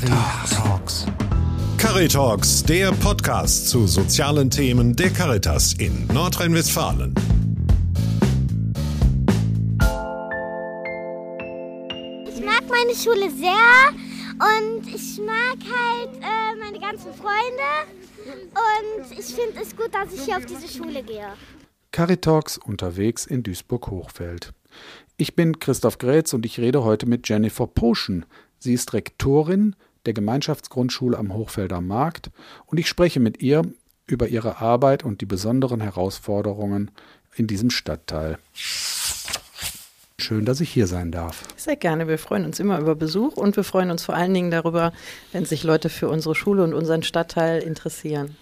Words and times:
Caritalks. 0.00 1.06
Caritalks, 1.76 2.62
der 2.62 2.90
Podcast 2.92 3.68
zu 3.68 3.86
sozialen 3.86 4.48
Themen 4.48 4.96
der 4.96 5.10
Caritas 5.10 5.74
in 5.74 6.06
Nordrhein-Westfalen. 6.06 7.14
Ich 12.26 12.42
mag 12.42 12.62
meine 12.70 12.94
Schule 12.94 13.30
sehr 13.30 13.90
und 14.38 14.88
ich 14.88 15.20
mag 15.20 15.58
halt 15.68 16.16
äh, 16.22 16.58
meine 16.58 16.80
ganzen 16.80 17.12
Freunde 17.12 17.92
und 18.54 19.18
ich 19.18 19.26
finde 19.26 19.60
es 19.60 19.76
gut, 19.76 19.92
dass 19.92 20.14
ich 20.14 20.22
hier 20.22 20.38
auf 20.38 20.46
diese 20.46 20.66
Schule 20.66 21.02
gehe. 21.02 21.28
Caritalks 21.92 22.56
unterwegs 22.56 23.26
in 23.26 23.42
Duisburg-Hochfeld. 23.42 24.54
Ich 25.18 25.36
bin 25.36 25.58
Christoph 25.58 25.98
Grätz 25.98 26.32
und 26.32 26.46
ich 26.46 26.58
rede 26.58 26.84
heute 26.84 27.04
mit 27.04 27.28
Jennifer 27.28 27.66
Poschen. 27.66 28.24
Sie 28.58 28.72
ist 28.72 28.94
Rektorin 28.94 29.76
der 30.10 30.14
Gemeinschaftsgrundschule 30.14 31.16
am 31.16 31.32
Hochfelder 31.32 31.80
Markt 31.80 32.30
und 32.66 32.78
ich 32.78 32.88
spreche 32.88 33.20
mit 33.20 33.40
ihr 33.40 33.62
über 34.08 34.26
ihre 34.26 34.60
Arbeit 34.60 35.04
und 35.04 35.20
die 35.20 35.26
besonderen 35.26 35.80
Herausforderungen 35.80 36.90
in 37.36 37.46
diesem 37.46 37.70
Stadtteil. 37.70 38.38
Schön, 40.18 40.44
dass 40.44 40.60
ich 40.60 40.68
hier 40.70 40.88
sein 40.88 41.12
darf. 41.12 41.44
Sehr 41.56 41.76
gerne. 41.76 42.08
Wir 42.08 42.18
freuen 42.18 42.44
uns 42.44 42.58
immer 42.58 42.80
über 42.80 42.96
Besuch 42.96 43.36
und 43.36 43.56
wir 43.56 43.62
freuen 43.62 43.92
uns 43.92 44.04
vor 44.04 44.16
allen 44.16 44.34
Dingen 44.34 44.50
darüber, 44.50 44.92
wenn 45.30 45.44
sich 45.44 45.62
Leute 45.62 45.88
für 45.88 46.08
unsere 46.08 46.34
Schule 46.34 46.64
und 46.64 46.74
unseren 46.74 47.04
Stadtteil 47.04 47.62
interessieren. 47.62 48.36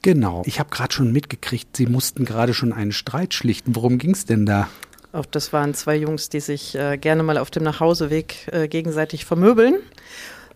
Genau. 0.00 0.42
Ich 0.46 0.58
habe 0.58 0.70
gerade 0.70 0.94
schon 0.94 1.12
mitgekriegt, 1.12 1.76
Sie 1.76 1.86
mussten 1.86 2.24
gerade 2.24 2.54
schon 2.54 2.72
einen 2.72 2.92
Streit 2.92 3.34
schlichten. 3.34 3.76
Worum 3.76 3.98
ging 3.98 4.12
es 4.12 4.24
denn 4.24 4.46
da? 4.46 4.68
Auch 5.12 5.26
das 5.26 5.52
waren 5.52 5.74
zwei 5.74 5.96
Jungs, 5.96 6.30
die 6.30 6.40
sich 6.40 6.74
äh, 6.74 6.96
gerne 6.96 7.22
mal 7.22 7.36
auf 7.36 7.50
dem 7.50 7.62
Nachhauseweg 7.62 8.48
äh, 8.52 8.68
gegenseitig 8.68 9.24
vermöbeln, 9.24 9.76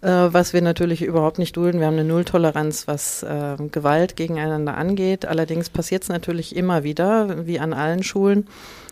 äh, 0.03 0.09
was 0.09 0.53
wir 0.53 0.63
natürlich 0.63 1.03
überhaupt 1.03 1.39
nicht 1.39 1.57
dulden. 1.57 1.81
Wir 1.81 1.87
haben 1.87 1.95
eine 1.95 2.05
Nulltoleranz, 2.05 2.87
was 2.87 3.23
äh, 3.23 3.57
Gewalt 3.71 4.17
gegeneinander 4.17 4.77
angeht. 4.77 5.25
Allerdings 5.25 5.71
passiert 5.71 6.03
es 6.03 6.09
natürlich 6.09 6.57
immer 6.57 6.83
wieder, 6.83 7.47
wie 7.47 7.59
an 7.59 7.73
allen 7.73 8.03
Schulen. 8.03 8.47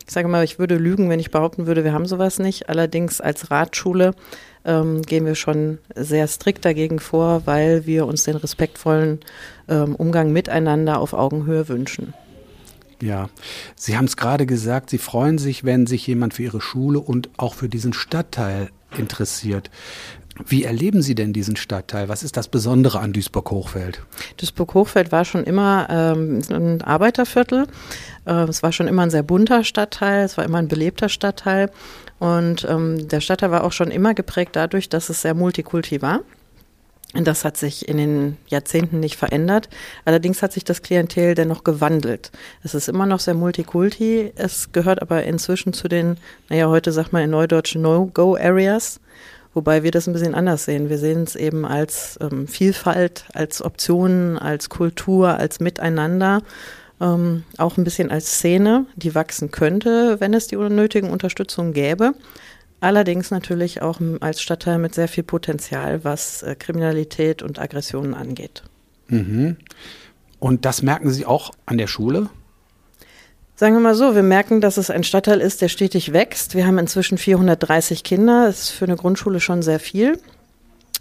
Ich 0.07 0.15
sage 0.15 0.29
mal, 0.29 0.43
ich 0.45 0.59
würde 0.59 0.77
lügen, 0.77 1.09
wenn 1.09 1.21
ich 1.21 1.31
behaupten 1.31 1.67
würde, 1.67 1.85
wir 1.85 1.93
haben 1.93 2.07
sowas 2.07 2.39
nicht. 2.39 2.69
Allerdings 2.69 3.21
als 3.21 3.51
Ratschule 3.51 4.15
ähm, 4.65 5.03
gehen 5.03 5.25
wir 5.27 5.35
schon 5.35 5.79
sehr 5.95 6.27
strikt 6.27 6.65
dagegen 6.65 6.99
vor, 6.99 7.43
weil 7.45 7.87
wir 7.87 8.07
uns 8.07 8.25
den 8.25 8.37
respektvollen 8.37 9.21
ähm, 9.69 9.95
Umgang 9.95 10.33
miteinander 10.33 10.99
auf 10.99 11.13
Augenhöhe 11.13 11.69
wünschen. 11.69 12.15
Ja, 13.03 13.31
Sie 13.77 13.97
haben 13.97 14.05
es 14.05 14.17
gerade 14.17 14.47
gesagt, 14.47 14.91
Sie 14.91 14.99
freuen 14.99 15.39
sich, 15.39 15.65
wenn 15.65 15.87
sich 15.87 16.07
jemand 16.07 16.35
für 16.35 16.43
Ihre 16.43 16.61
Schule 16.61 17.01
und 17.01 17.31
auch 17.37 17.55
für 17.55 17.69
diesen 17.69 17.93
Stadtteil 17.93 18.71
interessiert. 18.99 19.71
Wie 20.47 20.65
erleben 20.65 21.03
Sie 21.03 21.15
denn 21.15 21.33
diesen 21.33 21.57
Stadtteil? 21.57 22.09
Was 22.09 22.23
ist 22.23 22.37
das 22.37 22.49
Besondere 22.49 23.01
an 23.01 23.13
Duisburg-Hochfeld? 23.13 24.03
Duisburg-Hochfeld 24.39 25.13
war 25.13 25.25
schon 25.25 25.45
immer 25.45 25.87
ähm, 25.91 26.41
ein 26.51 26.83
Arbeiterviertel. 26.83 27.67
Äh, 28.27 28.45
es 28.45 28.63
war 28.63 28.73
schon 28.73 28.89
immer 28.89 29.03
ein 29.03 29.11
sehr 29.11 29.23
bunter 29.23 29.65
Stadtteil. 29.65 30.25
Es 30.25 30.37
war 30.37 30.45
immer 30.45 30.59
ein 30.59 30.69
belebter 30.69 31.09
Stadtteil. 31.09 31.71
Und 32.19 32.67
ähm, 32.69 33.09
der 33.09 33.21
Stadtteil 33.21 33.51
war 33.51 33.65
auch 33.65 33.73
schon 33.73 33.91
immer 33.91 34.15
geprägt 34.15 34.55
dadurch, 34.55 34.89
dass 34.89 35.09
es 35.09 35.23
sehr 35.23 35.35
multikulti 35.35 36.03
war. 36.03 36.21
Das 37.13 37.45
hat 37.45 37.57
sich 37.57 37.89
in 37.89 37.97
den 37.97 38.37
Jahrzehnten 38.47 39.01
nicht 39.01 39.17
verändert. 39.17 39.69
Allerdings 40.05 40.43
hat 40.43 40.53
sich 40.53 40.65
das 40.65 40.83
Klientel 40.83 41.35
dennoch 41.35 41.65
gewandelt. 41.65 42.31
Es 42.63 42.75
ist 42.75 42.89
immer 42.89 43.05
noch 43.05 43.19
sehr 43.19 43.35
multikulti. 43.35 44.33
Es 44.37 44.71
gehört 44.71 45.03
aber 45.03 45.25
inzwischen 45.25 45.73
zu 45.73 45.89
den, 45.89 46.19
naja, 46.49 46.69
heute 46.69 46.93
sagt 46.93 47.13
man 47.13 47.23
in 47.25 47.31
Neudeutsch 47.31 47.75
No-Go-Areas. 47.75 49.01
Wobei 49.53 49.83
wir 49.83 49.91
das 49.91 50.07
ein 50.07 50.13
bisschen 50.13 50.35
anders 50.35 50.65
sehen. 50.65 50.89
Wir 50.89 50.99
sehen 50.99 51.25
es 51.25 51.35
eben 51.35 51.65
als 51.65 52.19
ähm, 52.21 52.47
Vielfalt, 52.47 53.25
als 53.35 53.63
Optionen, 53.63 54.39
als 54.39 54.69
Kultur, 54.69 55.37
als 55.37 55.59
Miteinander, 55.59 56.43
ähm, 57.01 57.45
auch 57.59 57.77
ein 57.77 57.85
bisschen 57.85 58.11
als 58.11 58.37
Szene, 58.37 58.87
die 58.95 59.15
wachsen 59.15 59.51
könnte, 59.51 60.21
wenn 60.21 60.35
es 60.35 60.47
die 60.47 60.57
nötigen 60.57 61.11
Unterstützung 61.11 61.73
gäbe. 61.73 62.15
Allerdings 62.81 63.31
natürlich 63.31 63.83
auch 63.83 64.01
als 64.21 64.41
Stadtteil 64.41 64.79
mit 64.79 64.95
sehr 64.95 65.09
viel 65.09 65.25
Potenzial, 65.25 66.05
was 66.05 66.43
äh, 66.43 66.55
Kriminalität 66.55 67.43
und 67.43 67.59
Aggressionen 67.59 68.15
angeht. 68.15 68.63
Mhm. 69.09 69.57
Und 70.39 70.65
das 70.65 70.83
merken 70.83 71.11
Sie 71.11 71.27
auch 71.27 71.51
an 71.67 71.77
der 71.77 71.89
Schule? 71.89 72.31
Sagen 73.61 73.75
wir 73.75 73.81
mal 73.81 73.95
so, 73.95 74.15
wir 74.15 74.23
merken, 74.23 74.63
dass 74.63 74.79
es 74.79 74.89
ein 74.89 75.05
Stadtteil 75.05 75.39
ist, 75.39 75.61
der 75.61 75.69
stetig 75.69 76.15
wächst. 76.15 76.55
Wir 76.55 76.67
haben 76.67 76.79
inzwischen 76.79 77.19
430 77.19 78.05
Kinder. 78.05 78.47
Das 78.47 78.61
ist 78.61 78.71
für 78.71 78.87
eine 78.87 78.97
Grundschule 78.97 79.39
schon 79.39 79.61
sehr 79.61 79.79
viel. 79.79 80.19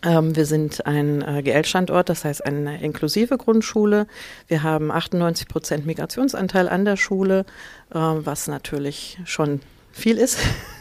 Ähm, 0.04 0.36
wir 0.36 0.46
sind 0.46 0.86
ein 0.86 1.22
äh, 1.22 1.42
GL-Standort, 1.42 2.10
das 2.10 2.26
heißt 2.26 2.46
eine 2.46 2.82
inklusive 2.82 3.38
Grundschule. 3.38 4.08
Wir 4.50 4.62
haben 4.62 4.92
98 4.92 5.48
Prozent 5.48 5.86
Migrationsanteil 5.86 6.68
an 6.68 6.84
der 6.84 6.98
Schule, 6.98 7.46
äh, 7.92 7.98
was 7.98 8.48
natürlich 8.48 9.20
schon 9.24 9.62
viel 9.94 10.18
ist. 10.18 10.40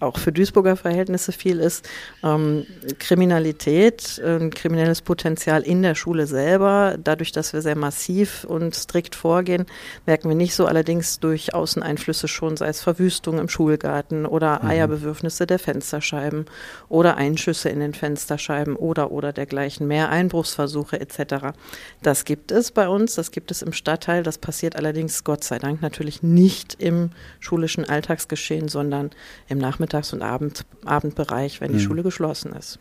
auch 0.00 0.18
für 0.18 0.32
Duisburger 0.32 0.76
Verhältnisse 0.76 1.32
viel 1.32 1.60
ist. 1.60 1.88
Ähm, 2.22 2.66
Kriminalität, 2.98 4.18
äh, 4.18 4.48
kriminelles 4.50 5.02
Potenzial 5.02 5.62
in 5.62 5.82
der 5.82 5.94
Schule 5.94 6.26
selber, 6.26 6.96
dadurch, 7.02 7.32
dass 7.32 7.52
wir 7.52 7.62
sehr 7.62 7.76
massiv 7.76 8.44
und 8.44 8.74
strikt 8.74 9.14
vorgehen, 9.14 9.66
merken 10.06 10.28
wir 10.28 10.36
nicht 10.36 10.54
so. 10.54 10.66
Allerdings 10.66 11.20
durch 11.20 11.54
Außeneinflüsse 11.54 12.28
schon, 12.28 12.56
sei 12.56 12.68
es 12.68 12.80
Verwüstung 12.80 13.38
im 13.38 13.48
Schulgarten 13.48 14.26
oder 14.26 14.60
mhm. 14.62 14.70
Eierbewürfnisse 14.70 15.46
der 15.46 15.58
Fensterscheiben 15.58 16.46
oder 16.88 17.16
Einschüsse 17.16 17.68
in 17.68 17.80
den 17.80 17.94
Fensterscheiben 17.94 18.76
oder 18.76 19.10
oder 19.10 19.32
dergleichen 19.32 19.86
mehr, 19.86 20.10
Einbruchsversuche 20.10 21.00
etc. 21.00 21.56
Das 22.02 22.24
gibt 22.24 22.52
es 22.52 22.70
bei 22.72 22.88
uns, 22.88 23.14
das 23.14 23.30
gibt 23.30 23.50
es 23.50 23.62
im 23.62 23.72
Stadtteil. 23.72 24.22
Das 24.22 24.38
passiert 24.38 24.76
allerdings 24.76 25.24
Gott 25.24 25.44
sei 25.44 25.58
Dank 25.58 25.82
natürlich 25.82 26.22
nicht 26.22 26.76
im 26.78 27.10
schulischen 27.40 27.84
Alltagsgeschehen, 27.88 28.68
sondern 28.68 29.10
im 29.48 29.55
im 29.56 29.62
Nachmittags- 29.62 30.12
und 30.12 30.22
Abend, 30.22 30.64
Abendbereich, 30.84 31.60
wenn 31.60 31.72
die 31.72 31.78
hm. 31.78 31.84
Schule 31.84 32.02
geschlossen 32.02 32.52
ist. 32.52 32.78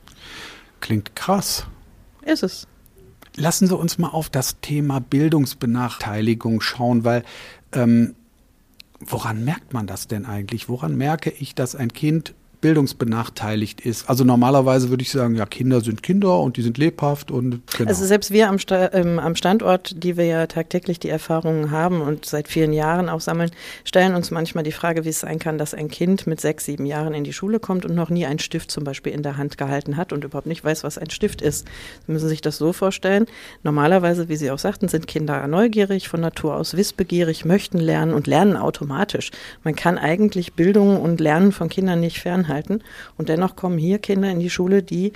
Klingt 0.81 1.16
krass. 1.16 1.66
Ist 2.22 2.44
es. 2.44 2.68
Lassen 3.36 3.68
Sie 3.68 3.75
uns 3.75 3.97
mal 3.97 4.09
auf 4.09 4.30
das 4.30 4.59
Thema 4.62 5.00
Bildungsbenachteiligung 5.00 6.62
schauen, 6.62 7.03
weil 7.03 7.24
ähm, 7.74 8.16
woran 9.00 9.44
merkt 9.44 9.74
man 9.74 9.88
das 9.88 10.08
denn 10.08 10.25
eigentlich? 10.25 10.69
Woran 10.69 10.96
merke 10.96 11.30
ich, 11.30 11.56
dass 11.56 11.75
ein 11.75 11.91
Kind 11.91 12.34
bildungsbenachteiligt 12.66 13.81
ist. 13.81 14.09
Also 14.09 14.24
normalerweise 14.24 14.90
würde 14.90 15.03
ich 15.03 15.12
sagen, 15.12 15.36
ja, 15.36 15.46
Kinder 15.46 15.81
sind 15.81 16.02
Kinder 16.02 16.40
und 16.40 16.58
die 16.58 16.64
sind 16.64 16.80
lebhaft 16.80 17.30
und 17.30 17.62
genau. 17.78 17.90
Also 17.90 18.08
selbst 18.08 18.31
wir 18.31 18.50
am, 18.50 18.58
Sta 18.58 18.92
ähm, 18.92 19.20
am 19.20 19.36
Standort, 19.36 20.03
die 20.03 20.18
wir 20.18 20.26
ja 20.26 20.48
tagtäglich 20.48 20.98
die 20.98 21.09
Erfahrungen 21.09 21.70
haben 21.70 22.02
und 22.02 22.25
seit 22.25 22.48
vielen 22.48 22.74
Jahren 22.74 23.08
auch 23.08 23.22
sammeln, 23.22 23.52
stellen 23.84 24.16
uns 24.16 24.31
manchmal 24.31 24.64
die 24.64 24.72
Frage, 24.72 25.06
wie 25.06 25.09
es 25.09 25.20
sein 25.20 25.38
kann, 25.38 25.59
dass 25.59 25.75
ein 25.75 25.90
Kind 25.90 26.25
mit 26.25 26.42
sechs, 26.42 26.66
sieben 26.66 26.88
Jahren 26.88 27.14
in 27.14 27.24
die 27.24 27.34
Schule 27.34 27.59
kommt 27.59 27.86
und 27.86 27.94
noch 27.94 28.09
nie 28.09 28.25
einen 28.25 28.40
Stift 28.40 28.72
zum 28.72 28.84
Beispiel 28.84 29.14
in 29.14 29.22
der 29.22 29.38
Hand 29.38 29.59
gehalten 29.59 29.96
hat 29.96 30.12
und 30.12 30.24
überhaupt 30.24 30.48
nicht 30.48 30.64
weiß, 30.64 30.84
was 30.84 30.98
ein 30.98 31.12
Stift 31.12 31.44
ist. 31.44 31.68
Sie 32.08 32.14
müssen 32.14 32.30
sich 32.30 32.42
das 32.42 32.58
so 32.58 32.74
vorstellen. 32.74 33.28
Normalerweise, 33.62 34.28
wie 34.28 34.38
Sie 34.38 34.50
auch 34.50 34.58
sagten, 34.58 34.88
sind 34.88 35.06
Kinder 35.06 35.46
neugierig, 35.46 36.09
von 36.09 36.20
Natur 36.20 36.56
aus 36.56 36.75
wissbegierig, 36.75 37.46
möchten 37.46 37.78
lernen 37.78 38.16
und 38.16 38.25
lernen 38.25 38.58
automatisch. 38.58 39.30
Man 39.64 39.75
kann 39.75 40.00
eigentlich 40.00 40.54
Bildung 40.54 41.00
und 41.00 41.20
Lernen 41.20 41.52
von 41.52 41.70
Kindern 41.70 42.00
nicht 42.00 42.18
fernhalten 42.18 42.55
halten. 42.56 42.82
Und 43.18 43.30
dennoch 43.30 43.56
kommen 43.56 43.78
hier 43.78 44.00
Kinder 44.00 44.32
in 44.32 44.40
die 44.40 44.50
Schule, 44.50 44.82
die 44.82 45.14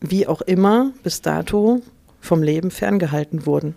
wie 0.00 0.26
auch 0.26 0.40
immer 0.42 0.92
bis 1.02 1.22
dato 1.22 1.82
vom 2.20 2.42
Leben 2.42 2.70
ferngehalten 2.70 3.46
wurden, 3.46 3.74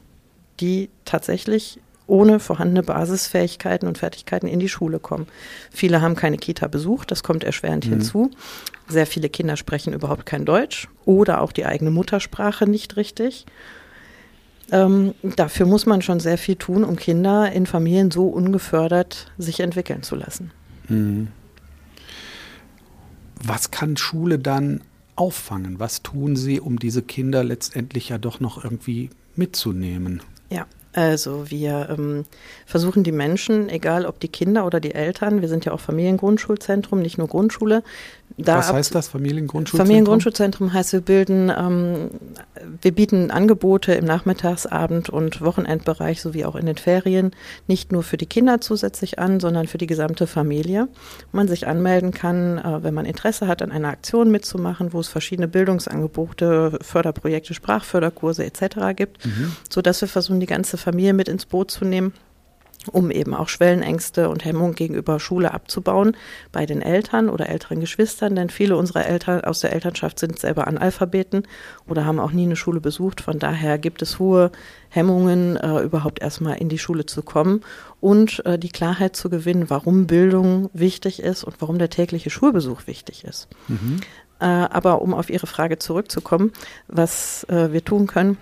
die 0.59 0.90
tatsächlich 1.06 1.80
ohne 2.08 2.40
vorhandene 2.40 2.84
Basisfähigkeiten 2.84 3.88
und 3.88 3.98
Fertigkeiten 3.98 4.48
in 4.48 4.59
die 4.59 4.70
Schule 4.70 5.00
kommen. 5.00 5.28
Viele 5.72 6.02
haben 6.02 6.16
keine 6.16 6.38
Kita 6.38 6.68
besucht, 6.68 7.12
das 7.12 7.24
kommt 7.24 7.44
erschwerend 7.44 7.86
mhm. 7.86 7.92
hinzu. 7.92 8.32
Sehr 8.90 9.08
viele 9.08 9.30
Kinder 9.30 9.56
sprechen 9.56 9.94
überhaupt 9.94 10.26
kein 10.26 10.46
Deutsch 10.46 10.90
oder 11.06 11.41
auch 11.41 11.52
die 11.52 11.66
eigene 11.66 11.91
Muttersprache 11.91 12.70
nicht 12.70 12.97
richtig. 12.97 13.46
Ähm, 14.72 15.14
dafür 15.24 15.66
muss 15.66 15.85
man 15.85 16.02
schon 16.02 16.20
sehr 16.20 16.38
viel 16.38 16.56
tun, 16.56 16.84
um 16.84 16.96
Kinder 16.97 17.52
in 17.52 17.66
Familien 17.66 18.12
so 18.12 18.28
ungefördert 18.28 19.32
sich 19.38 19.59
entwickeln 19.59 20.03
zu 20.03 20.16
lassen. 20.16 20.52
Mhm 20.90 21.29
was 23.46 23.72
kann 23.72 23.97
Schule 23.97 24.40
dann 24.40 24.82
auffangen? 25.16 25.79
Was 25.79 26.02
tun 26.02 26.35
sie, 26.35 26.59
um 26.59 26.79
diese 26.79 27.02
Kinder 27.02 27.43
letztendlich 27.43 28.09
ja 28.09 28.17
doch 28.17 28.40
noch 28.40 28.64
irgendwie 28.64 29.09
mitzunehmen? 29.35 30.22
Ja, 30.49 30.66
also 30.93 31.49
wir 31.49 31.90
ähm, 31.90 32.26
versuchen 32.66 33.03
die 33.03 33.11
Menschen, 33.11 33.70
egal 33.70 34.05
ob 34.05 34.20
die 34.20 34.28
Kinder 34.28 34.66
oder 34.66 34.79
die 34.79 34.93
Eltern, 34.93 35.41
wir 35.41 35.47
sind 35.47 35.64
ja 35.64 35.72
auch 35.72 35.79
Familiengrundschulzentrum, 35.79 37.02
nicht 37.02 37.17
nur 37.17 37.28
Grundschule, 37.28 37.84
Da 38.37 38.57
Was 38.57 38.72
heißt 38.72 38.95
das, 38.95 39.07
Familiengrundschulzentrum? 39.07 39.87
Familiengrundschulzentrum 39.87 40.73
heißt, 40.73 40.93
wir 40.93 41.01
bilden, 41.01 41.49
ähm, 41.49 42.09
wir 42.81 42.91
bieten 42.91 43.31
Angebote 43.31 43.93
im 43.93 44.05
Nachmittagsabend- 44.05 45.09
und 45.09 45.41
Wochenendbereich 45.41 46.22
sowie 46.22 46.45
auch 46.45 46.55
in 46.55 46.66
den 46.66 46.78
Ferien 46.78 47.31
nicht 47.67 47.91
nur 47.91 48.03
für 48.03 48.17
die 48.17 48.25
Kinder 48.25 48.61
zusätzlich 48.61 49.19
an, 49.19 49.39
sondern 49.39 49.67
für 49.67 49.78
die 49.78 49.87
gesamte 49.87 50.28
Familie. 50.28 50.87
Man 51.31 51.47
sich 51.47 51.67
anmelden 51.67 52.11
kann, 52.11 52.57
äh, 52.57 52.83
wenn 52.83 52.93
man 52.93 53.05
Interesse 53.05 53.47
hat, 53.47 53.61
an 53.61 53.72
einer 53.72 53.89
Aktion 53.89 54.31
mitzumachen, 54.31 54.93
wo 54.93 54.99
es 54.99 55.07
verschiedene 55.07 55.47
Bildungsangebote, 55.47 56.79
Förderprojekte, 56.81 57.53
Sprachförderkurse 57.53 58.45
etc. 58.45 58.95
gibt, 58.95 59.25
mhm. 59.25 59.55
sodass 59.69 60.01
wir 60.01 60.07
versuchen, 60.07 60.39
die 60.39 60.45
ganze 60.45 60.78
Familie 60.78 61.13
mit 61.13 61.28
ins 61.28 61.45
Boot 61.45 61.72
zu 61.72 61.85
nehmen 61.85 62.13
um 62.91 63.11
eben 63.11 63.33
auch 63.33 63.49
Schwellenängste 63.49 64.29
und 64.29 64.45
Hemmungen 64.45 64.75
gegenüber 64.75 65.19
Schule 65.19 65.53
abzubauen 65.53 66.16
bei 66.51 66.66
den 66.66 66.81
Eltern 66.81 67.29
oder 67.29 67.49
älteren 67.49 67.79
Geschwistern, 67.79 68.35
denn 68.35 68.49
viele 68.49 68.75
unserer 68.75 69.05
Eltern 69.05 69.41
aus 69.41 69.59
der 69.59 69.73
Elternschaft 69.73 70.19
sind 70.19 70.39
selber 70.39 70.67
Analphabeten 70.67 71.47
oder 71.87 72.05
haben 72.05 72.19
auch 72.19 72.31
nie 72.31 72.45
eine 72.45 72.55
Schule 72.55 72.81
besucht. 72.81 73.22
Von 73.22 73.39
daher 73.39 73.78
gibt 73.78 74.01
es 74.01 74.19
hohe 74.19 74.51
Hemmungen, 74.89 75.57
äh, 75.57 75.81
überhaupt 75.81 76.22
erstmal 76.22 76.57
in 76.57 76.69
die 76.69 76.79
Schule 76.79 77.05
zu 77.05 77.22
kommen 77.22 77.61
und 77.99 78.45
äh, 78.45 78.57
die 78.57 78.69
Klarheit 78.69 79.16
zu 79.16 79.29
gewinnen, 79.29 79.69
warum 79.69 80.07
Bildung 80.07 80.69
wichtig 80.73 81.22
ist 81.22 81.43
und 81.43 81.55
warum 81.59 81.78
der 81.78 81.89
tägliche 81.89 82.29
Schulbesuch 82.29 82.87
wichtig 82.87 83.23
ist. 83.23 83.47
Mhm. 83.67 84.01
Äh, 84.39 84.45
aber 84.45 85.01
um 85.03 85.13
auf 85.13 85.29
Ihre 85.29 85.47
Frage 85.47 85.78
zurückzukommen, 85.78 86.51
was 86.87 87.43
äh, 87.45 87.72
wir 87.72 87.85
tun 87.85 88.07
können, 88.07 88.37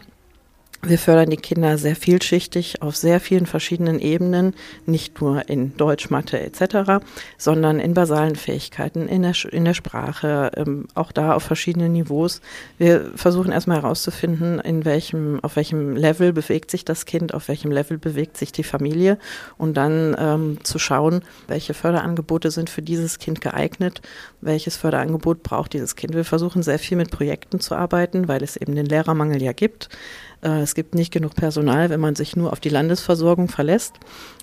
wir 0.81 0.97
fördern 0.97 1.29
die 1.29 1.37
Kinder 1.37 1.77
sehr 1.77 1.95
vielschichtig 1.95 2.81
auf 2.81 2.95
sehr 2.95 3.19
vielen 3.19 3.45
verschiedenen 3.45 3.99
Ebenen, 3.99 4.53
nicht 4.85 5.19
nur 5.19 5.49
in 5.49 5.75
Deutsch, 5.75 6.09
Mathe 6.09 6.39
etc., 6.39 7.03
sondern 7.37 7.79
in 7.79 7.93
basalen 7.93 8.37
Fähigkeiten, 8.37 9.07
in 9.09 9.23
der, 9.23 9.33
in 9.51 9.65
der 9.65 9.73
Sprache, 9.73 10.51
ähm, 10.55 10.87
auch 10.95 11.11
da 11.11 11.33
auf 11.33 11.43
verschiedenen 11.43 11.91
Niveaus. 11.91 12.39
Wir 12.77 13.11
versuchen 13.15 13.51
erstmal 13.51 13.81
herauszufinden, 13.81 14.59
in 14.59 14.85
welchem, 14.85 15.39
auf 15.41 15.57
welchem 15.57 15.97
Level 15.97 16.31
bewegt 16.31 16.71
sich 16.71 16.85
das 16.85 17.05
Kind, 17.05 17.33
auf 17.33 17.49
welchem 17.49 17.71
Level 17.71 17.97
bewegt 17.97 18.37
sich 18.37 18.53
die 18.53 18.63
Familie 18.63 19.17
und 19.57 19.75
dann 19.75 20.15
ähm, 20.17 20.59
zu 20.63 20.79
schauen, 20.79 21.21
welche 21.47 21.73
Förderangebote 21.73 22.51
sind 22.51 22.69
für 22.69 22.81
dieses 22.81 23.19
Kind 23.19 23.41
geeignet, 23.41 24.01
welches 24.39 24.77
Förderangebot 24.77 25.43
braucht 25.43 25.73
dieses 25.73 25.97
Kind. 25.97 26.13
Wir 26.13 26.23
versuchen 26.23 26.63
sehr 26.63 26.79
viel 26.79 26.95
mit 26.95 27.11
Projekten 27.11 27.59
zu 27.59 27.75
arbeiten, 27.75 28.29
weil 28.29 28.41
es 28.43 28.55
eben 28.55 28.75
den 28.75 28.85
Lehrermangel 28.85 29.41
ja 29.43 29.51
gibt. 29.51 29.89
Äh, 30.41 30.61
es 30.61 30.75
gibt 30.75 30.95
nicht 30.95 31.11
genug 31.11 31.35
Personal, 31.35 31.89
wenn 31.89 31.99
man 31.99 32.15
sich 32.15 32.35
nur 32.35 32.51
auf 32.51 32.59
die 32.59 32.69
Landesversorgung 32.69 33.47
verlässt. 33.47 33.95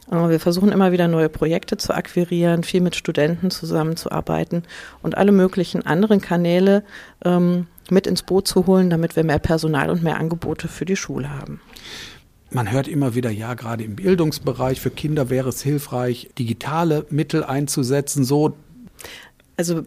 Wir 0.08 0.38
versuchen 0.38 0.70
immer 0.70 0.92
wieder 0.92 1.08
neue 1.08 1.28
Projekte 1.28 1.78
zu 1.78 1.92
akquirieren, 1.92 2.62
viel 2.62 2.80
mit 2.80 2.94
Studenten 2.94 3.50
zusammenzuarbeiten 3.50 4.62
und 5.02 5.16
alle 5.16 5.32
möglichen 5.32 5.84
anderen 5.84 6.20
Kanäle 6.20 6.84
ähm, 7.24 7.66
mit 7.90 8.06
ins 8.06 8.22
Boot 8.22 8.46
zu 8.46 8.68
holen, 8.68 8.88
damit 8.88 9.16
wir 9.16 9.24
mehr 9.24 9.40
Personal 9.40 9.90
und 9.90 10.04
mehr 10.04 10.18
Angebote 10.18 10.68
für 10.68 10.84
die 10.84 10.94
Schule 10.94 11.28
haben. 11.28 11.60
Man 12.50 12.70
hört 12.70 12.86
immer 12.86 13.16
wieder, 13.16 13.30
ja, 13.30 13.54
gerade 13.54 13.82
im 13.82 13.96
Bildungsbereich 13.96 14.80
für 14.80 14.90
Kinder 14.90 15.28
wäre 15.28 15.48
es 15.48 15.62
hilfreich, 15.62 16.30
digitale 16.38 17.04
Mittel 17.10 17.42
einzusetzen, 17.42 18.24
so 18.24 18.54
also 19.56 19.82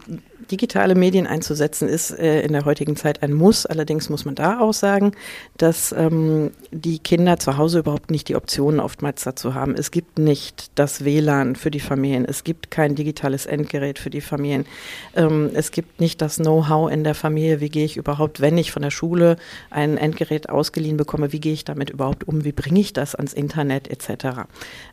digitale 0.50 0.96
Medien 0.96 1.28
einzusetzen 1.28 1.88
ist 1.88 2.10
äh, 2.10 2.42
in 2.42 2.52
der 2.52 2.64
heutigen 2.64 2.96
Zeit 2.96 3.22
ein 3.22 3.32
Muss. 3.32 3.66
Allerdings 3.66 4.08
muss 4.08 4.24
man 4.24 4.34
da 4.34 4.58
auch 4.58 4.72
sagen, 4.72 5.12
dass 5.58 5.92
ähm, 5.92 6.50
die 6.72 6.98
Kinder 6.98 7.38
zu 7.38 7.56
Hause 7.56 7.80
überhaupt 7.80 8.10
nicht 8.10 8.28
die 8.28 8.34
Optionen 8.34 8.80
oftmals 8.80 9.22
dazu 9.22 9.54
haben. 9.54 9.76
Es 9.76 9.92
gibt 9.92 10.18
nicht 10.18 10.72
das 10.74 11.04
WLAN 11.04 11.54
für 11.54 11.70
die 11.70 11.78
Familien. 11.78 12.24
Es 12.24 12.42
gibt 12.42 12.72
kein 12.72 12.96
digitales 12.96 13.46
Endgerät 13.46 14.00
für 14.00 14.10
die 14.10 14.20
Familien. 14.20 14.66
Ähm, 15.14 15.50
es 15.54 15.70
gibt 15.70 16.00
nicht 16.00 16.20
das 16.20 16.36
Know-how 16.36 16.90
in 16.90 17.04
der 17.04 17.14
Familie. 17.14 17.60
Wie 17.60 17.68
gehe 17.68 17.84
ich 17.84 17.96
überhaupt, 17.96 18.40
wenn 18.40 18.58
ich 18.58 18.72
von 18.72 18.82
der 18.82 18.90
Schule 18.90 19.36
ein 19.70 19.98
Endgerät 19.98 20.48
ausgeliehen 20.48 20.96
bekomme, 20.96 21.32
wie 21.32 21.40
gehe 21.40 21.52
ich 21.52 21.64
damit 21.64 21.90
überhaupt 21.90 22.26
um? 22.26 22.44
Wie 22.44 22.52
bringe 22.52 22.80
ich 22.80 22.92
das 22.92 23.14
ans 23.14 23.34
Internet 23.34 23.88
etc.? 23.88 24.48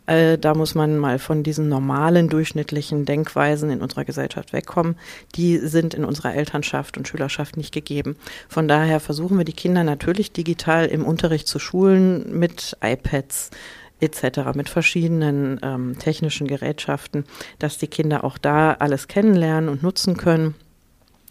Äh, 0.06 0.38
da 0.38 0.54
muss 0.54 0.76
man 0.76 0.98
mal 0.98 1.18
von 1.18 1.42
diesen 1.42 1.68
normalen 1.68 2.30
durchschnittlichen 2.30 3.06
Denkweisen 3.06 3.72
in 3.72 3.82
unserer 3.82 4.06
Gesellschaft 4.06 4.54
weg 4.54 4.67
wegkommen, 4.68 4.96
die 5.36 5.58
sind 5.58 5.94
in 5.94 6.06
unserer 6.06 6.36
Elternschaft 6.36 6.98
und 6.98 7.08
Schülerschaft 7.08 7.58
nicht 7.58 7.74
gegeben. 7.74 8.18
Von 8.50 8.68
daher 8.68 9.00
versuchen 9.00 9.38
wir 9.38 9.46
die 9.46 9.54
Kinder 9.54 9.84
natürlich 9.84 10.32
digital 10.32 10.86
im 10.88 11.06
Unterricht 11.06 11.48
zu 11.48 11.60
schulen 11.60 12.38
mit 12.38 12.78
iPads 12.82 13.52
etc., 14.00 14.54
mit 14.54 14.70
verschiedenen 14.70 15.60
ähm, 15.64 15.98
technischen 15.98 16.48
Gerätschaften, 16.48 17.24
dass 17.58 17.80
die 17.80 17.88
Kinder 17.88 18.24
auch 18.24 18.38
da 18.38 18.74
alles 18.74 19.08
kennenlernen 19.08 19.70
und 19.70 19.82
nutzen 19.82 20.18
können. 20.18 20.54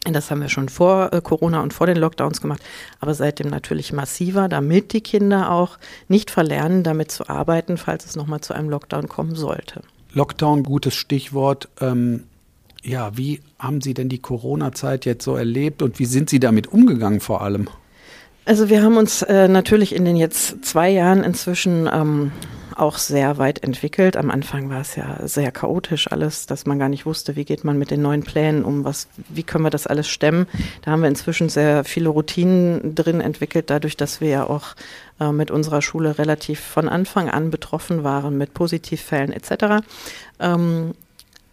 Das 0.05 0.31
haben 0.31 0.41
wir 0.41 0.49
schon 0.49 0.69
vor 0.69 1.13
äh, 1.13 1.21
Corona 1.21 1.63
und 1.63 1.73
vor 1.73 1.87
den 1.87 1.97
Lockdowns 1.97 2.41
gemacht, 2.41 2.63
aber 3.01 3.15
seitdem 3.15 3.49
natürlich 3.51 3.93
massiver, 3.93 4.49
damit 4.49 4.93
die 4.93 5.01
Kinder 5.01 5.51
auch 5.51 5.79
nicht 6.09 6.31
verlernen, 6.31 6.83
damit 6.83 7.11
zu 7.13 7.29
arbeiten, 7.29 7.77
falls 7.77 8.05
es 8.05 8.17
nochmal 8.17 8.41
zu 8.41 8.53
einem 8.53 8.71
Lockdown 8.71 9.09
kommen 9.09 9.37
sollte. 9.37 9.83
Lockdown, 10.13 10.63
gutes 10.63 10.95
Stichwort. 10.95 11.69
Ähm, 11.81 12.25
ja, 12.87 13.17
wie 13.17 13.41
haben 13.59 13.81
Sie 13.81 13.95
denn 13.95 14.09
die 14.09 14.21
Corona-Zeit 14.21 15.05
jetzt 15.05 15.25
so 15.25 15.37
erlebt 15.37 15.83
und 15.83 15.99
wie 15.99 16.07
sind 16.07 16.31
Sie 16.31 16.41
damit 16.41 16.69
umgegangen 16.69 17.21
vor 17.21 17.43
allem? 17.43 17.69
Also 18.45 18.69
wir 18.69 18.83
haben 18.83 18.97
uns 18.97 19.23
äh, 19.23 19.49
natürlich 19.49 19.95
in 19.95 20.05
den 20.05 20.17
jetzt 20.17 20.65
zwei 20.65 20.89
Jahren 20.89 21.25
inzwischen 21.25 21.91
ähm, 21.93 22.31
auch 22.77 22.99
sehr 22.99 23.39
weit 23.39 23.65
entwickelt. 23.65 24.17
Am 24.17 24.31
Anfang 24.31 24.71
war 24.71 24.83
es 24.83 24.95
ja 24.95 25.27
sehr 25.27 25.51
chaotisch 25.51 26.13
alles, 26.13 26.47
dass 26.47 26.65
man 26.65 26.79
gar 26.79 26.89
nicht 26.89 27.07
wusste, 27.07 27.35
wie 27.35 27.45
geht 27.45 27.65
man 27.65 27.77
mit 27.77 27.91
den 27.91 28.03
neuen 28.03 28.23
Plänen 28.23 28.65
um, 28.65 28.85
was, 28.85 29.09
wie 29.29 29.43
können 29.43 29.65
wir 29.65 29.71
das 29.71 29.89
alles 29.89 30.07
stemmen. 30.07 30.47
Da 30.83 30.93
haben 30.93 31.01
wir 31.01 31.09
inzwischen 31.09 31.49
sehr 31.49 31.83
viele 31.83 32.11
Routinen 32.11 32.95
drin 32.95 33.21
entwickelt, 33.21 33.69
dadurch, 33.69 33.97
dass 33.97 34.21
wir 34.21 34.29
ja 34.29 34.45
auch 34.45 34.77
äh, 35.19 35.33
mit 35.33 35.51
unserer 35.51 35.83
Schule 35.83 36.19
relativ 36.19 36.61
von 36.61 36.89
Anfang 36.89 37.29
an 37.29 37.51
betroffen 37.51 38.05
waren 38.05 38.39
mit 38.39 38.55
Positivfällen 38.55 39.33
etc. 39.33 39.85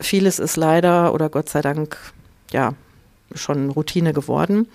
Vieles 0.04 0.40
ist 0.40 0.58
leider 0.58 1.14
oder 1.14 1.30
Gott 1.30 1.50
sei 1.50 1.62
Dank 1.62 1.98
ja 2.52 2.74
schon 3.34 3.70
Routine 3.70 4.14
geworden. 4.14 4.68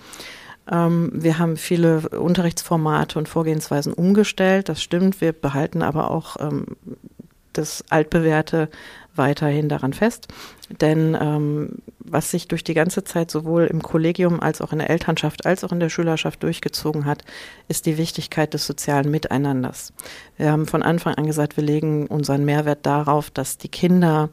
Ähm, 0.69 1.11
wir 1.13 1.39
haben 1.39 1.57
viele 1.57 2.09
Unterrichtsformate 2.09 3.17
und 3.17 3.29
Vorgehensweisen 3.29 3.93
umgestellt. 3.93 4.69
Das 4.69 4.81
stimmt. 4.81 5.21
Wir 5.21 5.31
behalten 5.33 5.81
aber 5.81 6.11
auch 6.11 6.37
ähm, 6.39 6.65
das 7.53 7.83
altbewährte 7.89 8.69
weiterhin 9.15 9.69
daran 9.69 9.93
fest. 9.93 10.27
Denn 10.81 11.17
ähm, 11.19 11.79
was 11.99 12.31
sich 12.31 12.47
durch 12.47 12.63
die 12.63 12.73
ganze 12.73 13.03
Zeit 13.03 13.29
sowohl 13.29 13.65
im 13.65 13.81
Kollegium 13.81 14.39
als 14.39 14.61
auch 14.61 14.71
in 14.71 14.79
der 14.79 14.89
Elternschaft 14.89 15.45
als 15.45 15.63
auch 15.63 15.71
in 15.71 15.79
der 15.79 15.89
Schülerschaft 15.89 16.41
durchgezogen 16.41 17.05
hat, 17.05 17.23
ist 17.67 17.85
die 17.85 17.97
Wichtigkeit 17.97 18.53
des 18.53 18.65
sozialen 18.65 19.11
Miteinanders. 19.11 19.93
Wir 20.37 20.51
haben 20.51 20.67
von 20.67 20.83
Anfang 20.83 21.15
an 21.15 21.27
gesagt, 21.27 21.57
wir 21.57 21.63
legen 21.63 22.07
unseren 22.07 22.45
Mehrwert 22.45 22.85
darauf, 22.85 23.29
dass 23.29 23.57
die 23.57 23.69
Kinder 23.69 24.29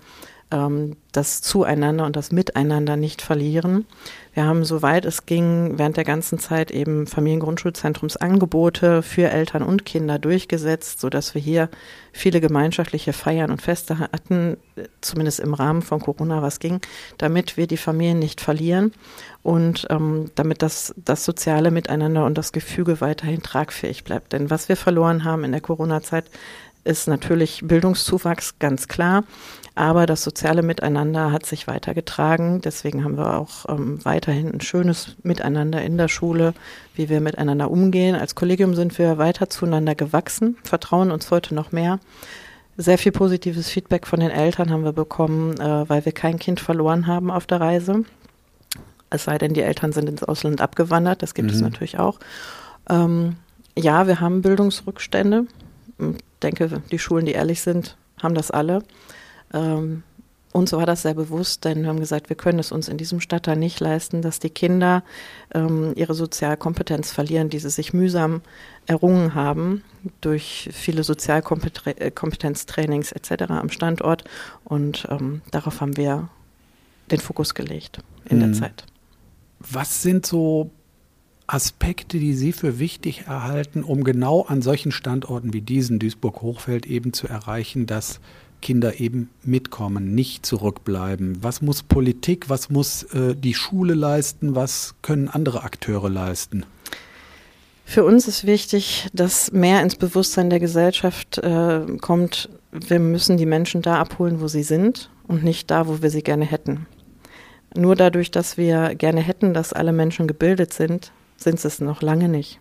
ähm, 0.50 0.96
das 1.12 1.40
Zueinander 1.40 2.04
und 2.04 2.16
das 2.16 2.30
Miteinander 2.30 2.96
nicht 2.96 3.22
verlieren. 3.22 3.86
Wir 4.34 4.44
haben, 4.44 4.64
soweit 4.64 5.06
es 5.06 5.24
ging, 5.24 5.78
während 5.78 5.96
der 5.96 6.04
ganzen 6.04 6.38
Zeit 6.38 6.70
eben 6.70 7.06
Familiengrundschulzentrumsangebote 7.06 9.02
für 9.02 9.30
Eltern 9.30 9.62
und 9.62 9.86
Kinder 9.86 10.18
durchgesetzt, 10.18 11.00
sodass 11.00 11.34
wir 11.34 11.40
hier 11.40 11.70
viele 12.12 12.42
gemeinschaftliche 12.42 13.14
Feiern 13.14 13.50
und 13.50 13.62
Feste 13.62 13.98
hatten, 13.98 14.58
zumindest 15.00 15.40
im 15.40 15.54
Rahmen 15.54 15.80
von 15.80 16.00
Corona 16.00 16.42
was 16.42 16.60
ging, 16.60 16.80
damit 17.16 17.56
wir 17.56 17.66
die 17.66 17.78
Familien 17.78 18.18
nicht 18.18 18.42
verlieren 18.42 18.92
und 19.42 19.86
ähm, 19.88 20.30
damit 20.34 20.60
das, 20.60 20.94
das 21.02 21.24
soziale 21.24 21.70
Miteinander 21.70 22.26
und 22.26 22.36
das 22.36 22.52
Gefüge 22.52 23.00
weiterhin 23.00 23.42
tragfähig 23.42 24.04
bleibt. 24.04 24.34
Denn 24.34 24.50
was 24.50 24.68
wir 24.68 24.76
verloren 24.76 25.24
haben 25.24 25.44
in 25.44 25.52
der 25.52 25.62
Corona-Zeit, 25.62 26.26
ist 26.86 27.08
natürlich 27.08 27.62
Bildungszuwachs, 27.64 28.58
ganz 28.58 28.88
klar. 28.88 29.24
Aber 29.74 30.06
das 30.06 30.22
soziale 30.22 30.62
Miteinander 30.62 31.32
hat 31.32 31.44
sich 31.44 31.66
weitergetragen. 31.66 32.62
Deswegen 32.62 33.04
haben 33.04 33.18
wir 33.18 33.36
auch 33.36 33.66
ähm, 33.68 34.02
weiterhin 34.04 34.50
ein 34.50 34.62
schönes 34.62 35.16
Miteinander 35.22 35.82
in 35.82 35.98
der 35.98 36.08
Schule, 36.08 36.54
wie 36.94 37.10
wir 37.10 37.20
miteinander 37.20 37.70
umgehen. 37.70 38.16
Als 38.16 38.34
Kollegium 38.34 38.74
sind 38.74 38.98
wir 38.98 39.18
weiter 39.18 39.50
zueinander 39.50 39.94
gewachsen, 39.94 40.56
vertrauen 40.62 41.10
uns 41.10 41.30
heute 41.30 41.54
noch 41.54 41.72
mehr. 41.72 42.00
Sehr 42.78 42.96
viel 42.96 43.12
positives 43.12 43.68
Feedback 43.68 44.06
von 44.06 44.20
den 44.20 44.30
Eltern 44.30 44.70
haben 44.70 44.84
wir 44.84 44.92
bekommen, 44.92 45.58
äh, 45.60 45.88
weil 45.88 46.04
wir 46.06 46.12
kein 46.12 46.38
Kind 46.38 46.60
verloren 46.60 47.06
haben 47.06 47.30
auf 47.30 47.46
der 47.46 47.60
Reise. 47.60 48.04
Es 49.10 49.24
sei 49.24 49.36
denn, 49.36 49.52
die 49.52 49.62
Eltern 49.62 49.92
sind 49.92 50.08
ins 50.08 50.24
Ausland 50.24 50.60
abgewandert, 50.60 51.22
das 51.22 51.34
gibt 51.34 51.50
mhm. 51.50 51.54
es 51.54 51.60
natürlich 51.60 51.98
auch. 51.98 52.18
Ähm, 52.88 53.36
ja, 53.78 54.06
wir 54.06 54.20
haben 54.20 54.40
Bildungsrückstände. 54.40 55.46
Ich 56.36 56.40
denke, 56.40 56.82
die 56.90 56.98
Schulen, 56.98 57.26
die 57.26 57.32
ehrlich 57.32 57.60
sind, 57.62 57.96
haben 58.22 58.34
das 58.34 58.50
alle. 58.50 58.82
Ähm, 59.52 60.02
uns 60.52 60.72
war 60.72 60.86
das 60.86 61.02
sehr 61.02 61.12
bewusst, 61.14 61.64
denn 61.66 61.82
wir 61.82 61.88
haben 61.88 62.00
gesagt, 62.00 62.30
wir 62.30 62.36
können 62.36 62.58
es 62.58 62.72
uns 62.72 62.88
in 62.88 62.96
diesem 62.96 63.20
Stadtteil 63.20 63.56
nicht 63.56 63.78
leisten, 63.80 64.22
dass 64.22 64.38
die 64.38 64.48
Kinder 64.48 65.02
ähm, 65.52 65.92
ihre 65.96 66.14
Sozialkompetenz 66.14 67.12
verlieren, 67.12 67.50
die 67.50 67.58
sie 67.58 67.68
sich 67.68 67.92
mühsam 67.92 68.40
errungen 68.86 69.34
haben 69.34 69.82
durch 70.22 70.70
viele 70.72 71.04
Sozialkompetenztrainings 71.04 73.12
etc. 73.12 73.50
am 73.50 73.68
Standort. 73.70 74.24
Und 74.64 75.06
ähm, 75.10 75.42
darauf 75.50 75.82
haben 75.82 75.98
wir 75.98 76.30
den 77.10 77.20
Fokus 77.20 77.54
gelegt 77.54 77.98
in 78.28 78.38
der 78.40 78.48
Mhm. 78.48 78.54
Zeit. 78.54 78.84
Was 79.60 80.02
sind 80.02 80.26
so 80.26 80.70
Aspekte, 81.46 82.18
die 82.18 82.34
Sie 82.34 82.52
für 82.52 82.78
wichtig 82.78 83.24
erhalten, 83.26 83.84
um 83.84 84.02
genau 84.04 84.42
an 84.42 84.62
solchen 84.62 84.90
Standorten 84.90 85.52
wie 85.52 85.60
diesen 85.60 85.98
Duisburg-Hochfeld 85.98 86.86
eben 86.86 87.12
zu 87.12 87.28
erreichen, 87.28 87.86
dass 87.86 88.20
Kinder 88.62 88.98
eben 88.98 89.30
mitkommen, 89.44 90.14
nicht 90.14 90.44
zurückbleiben? 90.44 91.42
Was 91.42 91.62
muss 91.62 91.82
Politik, 91.82 92.48
was 92.48 92.70
muss 92.70 93.04
äh, 93.04 93.34
die 93.36 93.54
Schule 93.54 93.94
leisten, 93.94 94.54
was 94.54 94.94
können 95.02 95.28
andere 95.28 95.62
Akteure 95.62 96.08
leisten? 96.08 96.66
Für 97.84 98.04
uns 98.04 98.26
ist 98.26 98.44
wichtig, 98.44 99.08
dass 99.12 99.52
mehr 99.52 99.80
ins 99.82 99.94
Bewusstsein 99.94 100.50
der 100.50 100.58
Gesellschaft 100.58 101.38
äh, 101.38 101.82
kommt, 102.00 102.48
wir 102.72 102.98
müssen 102.98 103.36
die 103.36 103.46
Menschen 103.46 103.82
da 103.82 104.00
abholen, 104.00 104.40
wo 104.40 104.48
sie 104.48 104.64
sind 104.64 105.10
und 105.28 105.44
nicht 105.44 105.70
da, 105.70 105.86
wo 105.86 106.02
wir 106.02 106.10
sie 106.10 106.22
gerne 106.22 106.44
hätten. 106.44 106.86
Nur 107.76 107.94
dadurch, 107.94 108.32
dass 108.32 108.56
wir 108.56 108.96
gerne 108.96 109.20
hätten, 109.20 109.54
dass 109.54 109.72
alle 109.72 109.92
Menschen 109.92 110.26
gebildet 110.26 110.72
sind, 110.72 111.12
sind 111.36 111.60
sie 111.60 111.68
es 111.68 111.80
noch 111.80 112.02
lange 112.02 112.28
nicht. 112.28 112.60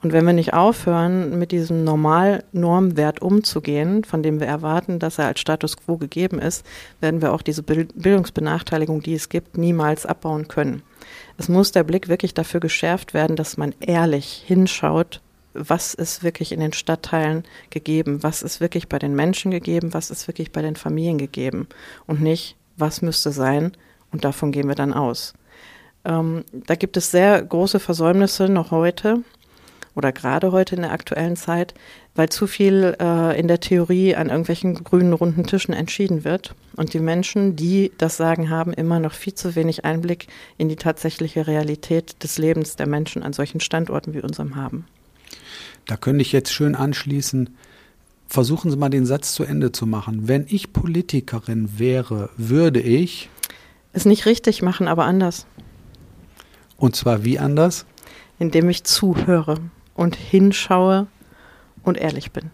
Und 0.00 0.12
wenn 0.12 0.24
wir 0.24 0.32
nicht 0.32 0.54
aufhören, 0.54 1.38
mit 1.38 1.50
diesem 1.50 1.82
Normalnormwert 1.82 3.20
umzugehen, 3.20 4.04
von 4.04 4.22
dem 4.22 4.38
wir 4.38 4.46
erwarten, 4.46 5.00
dass 5.00 5.18
er 5.18 5.26
als 5.26 5.40
Status 5.40 5.76
quo 5.76 5.96
gegeben 5.96 6.38
ist, 6.38 6.64
werden 7.00 7.20
wir 7.20 7.32
auch 7.32 7.42
diese 7.42 7.64
Bild 7.64 8.00
Bildungsbenachteiligung, 8.00 9.02
die 9.02 9.14
es 9.14 9.28
gibt, 9.28 9.58
niemals 9.58 10.06
abbauen 10.06 10.46
können. 10.46 10.82
Es 11.36 11.48
muss 11.48 11.72
der 11.72 11.82
Blick 11.82 12.08
wirklich 12.08 12.32
dafür 12.32 12.60
geschärft 12.60 13.12
werden, 13.12 13.34
dass 13.34 13.56
man 13.56 13.74
ehrlich 13.80 14.44
hinschaut, 14.46 15.20
was 15.52 15.94
ist 15.94 16.22
wirklich 16.22 16.52
in 16.52 16.60
den 16.60 16.72
Stadtteilen 16.72 17.42
gegeben, 17.70 18.22
was 18.22 18.42
ist 18.42 18.60
wirklich 18.60 18.88
bei 18.88 19.00
den 19.00 19.16
Menschen 19.16 19.50
gegeben, 19.50 19.94
was 19.94 20.10
ist 20.10 20.28
wirklich 20.28 20.52
bei 20.52 20.62
den 20.62 20.76
Familien 20.76 21.18
gegeben 21.18 21.66
und 22.06 22.20
nicht, 22.20 22.56
was 22.76 23.02
müsste 23.02 23.32
sein 23.32 23.72
und 24.12 24.24
davon 24.24 24.52
gehen 24.52 24.68
wir 24.68 24.76
dann 24.76 24.94
aus. 24.94 25.34
Ähm, 26.08 26.44
da 26.52 26.74
gibt 26.74 26.96
es 26.96 27.10
sehr 27.10 27.40
große 27.42 27.78
Versäumnisse 27.78 28.48
noch 28.48 28.70
heute 28.70 29.22
oder 29.94 30.10
gerade 30.12 30.52
heute 30.52 30.76
in 30.76 30.82
der 30.82 30.92
aktuellen 30.92 31.36
Zeit, 31.36 31.74
weil 32.14 32.30
zu 32.30 32.46
viel 32.46 32.96
äh, 32.98 33.38
in 33.38 33.46
der 33.46 33.60
Theorie 33.60 34.14
an 34.14 34.28
irgendwelchen 34.28 34.82
grünen 34.82 35.12
runden 35.12 35.44
Tischen 35.44 35.74
entschieden 35.74 36.24
wird 36.24 36.54
und 36.76 36.94
die 36.94 37.00
Menschen, 37.00 37.56
die 37.56 37.92
das 37.98 38.16
Sagen 38.16 38.48
haben, 38.48 38.72
immer 38.72 39.00
noch 39.00 39.12
viel 39.12 39.34
zu 39.34 39.54
wenig 39.54 39.84
Einblick 39.84 40.28
in 40.56 40.68
die 40.68 40.76
tatsächliche 40.76 41.46
Realität 41.46 42.22
des 42.22 42.38
Lebens 42.38 42.76
der 42.76 42.88
Menschen 42.88 43.22
an 43.22 43.32
solchen 43.32 43.60
Standorten 43.60 44.14
wie 44.14 44.22
unserem 44.22 44.56
haben. 44.56 44.86
Da 45.86 45.96
könnte 45.96 46.22
ich 46.22 46.32
jetzt 46.32 46.52
schön 46.52 46.74
anschließen. 46.74 47.50
Versuchen 48.28 48.70
Sie 48.70 48.76
mal 48.76 48.90
den 48.90 49.06
Satz 49.06 49.32
zu 49.32 49.42
Ende 49.42 49.72
zu 49.72 49.86
machen. 49.86 50.28
Wenn 50.28 50.46
ich 50.48 50.72
Politikerin 50.72 51.78
wäre, 51.78 52.30
würde 52.36 52.80
ich, 52.80 53.30
Es 53.94 54.04
nicht 54.04 54.26
richtig 54.26 54.62
machen, 54.62 54.86
aber 54.86 55.06
anders, 55.06 55.46
und 56.78 56.96
zwar 56.96 57.24
wie 57.24 57.38
anders? 57.38 57.84
indem 58.38 58.68
ich 58.68 58.84
zuhöre 58.84 59.58
und 59.94 60.16
hinschaue 60.16 61.06
und 61.82 61.98
ehrlich 61.98 62.32
bin. 62.32 62.50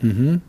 Mhm. 0.00 0.40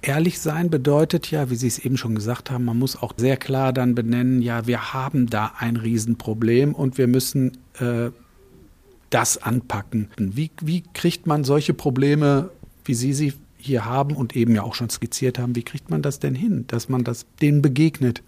Ehrlich 0.00 0.38
sein 0.38 0.70
bedeutet 0.70 1.30
ja, 1.30 1.50
wie 1.50 1.56
Sie 1.56 1.66
es 1.66 1.78
eben 1.78 1.96
schon 1.96 2.14
gesagt 2.14 2.50
haben, 2.50 2.64
man 2.64 2.78
muss 2.78 2.96
auch 2.96 3.12
sehr 3.16 3.36
klar 3.36 3.72
dann 3.72 3.94
benennen, 3.94 4.42
ja, 4.42 4.66
wir 4.66 4.92
haben 4.92 5.28
da 5.28 5.54
ein 5.58 5.76
Riesenproblem 5.76 6.74
und 6.74 6.98
wir 6.98 7.08
müssen 7.08 7.58
äh, 7.80 8.10
das 9.10 9.42
anpacken. 9.42 10.08
Wie, 10.16 10.50
wie 10.60 10.84
kriegt 10.94 11.26
man 11.26 11.42
solche 11.42 11.74
Probleme, 11.74 12.50
wie 12.84 12.94
Sie 12.94 13.12
sie 13.12 13.32
hier 13.56 13.86
haben 13.86 14.14
und 14.14 14.36
eben 14.36 14.54
ja 14.54 14.62
auch 14.62 14.74
schon 14.74 14.88
skizziert 14.88 15.38
haben, 15.38 15.56
wie 15.56 15.64
kriegt 15.64 15.90
man 15.90 16.00
das 16.00 16.20
denn 16.20 16.36
hin, 16.36 16.64
dass 16.68 16.88
man 16.88 17.02
das 17.02 17.26
denen 17.40 17.60
begegnet? 17.60 18.22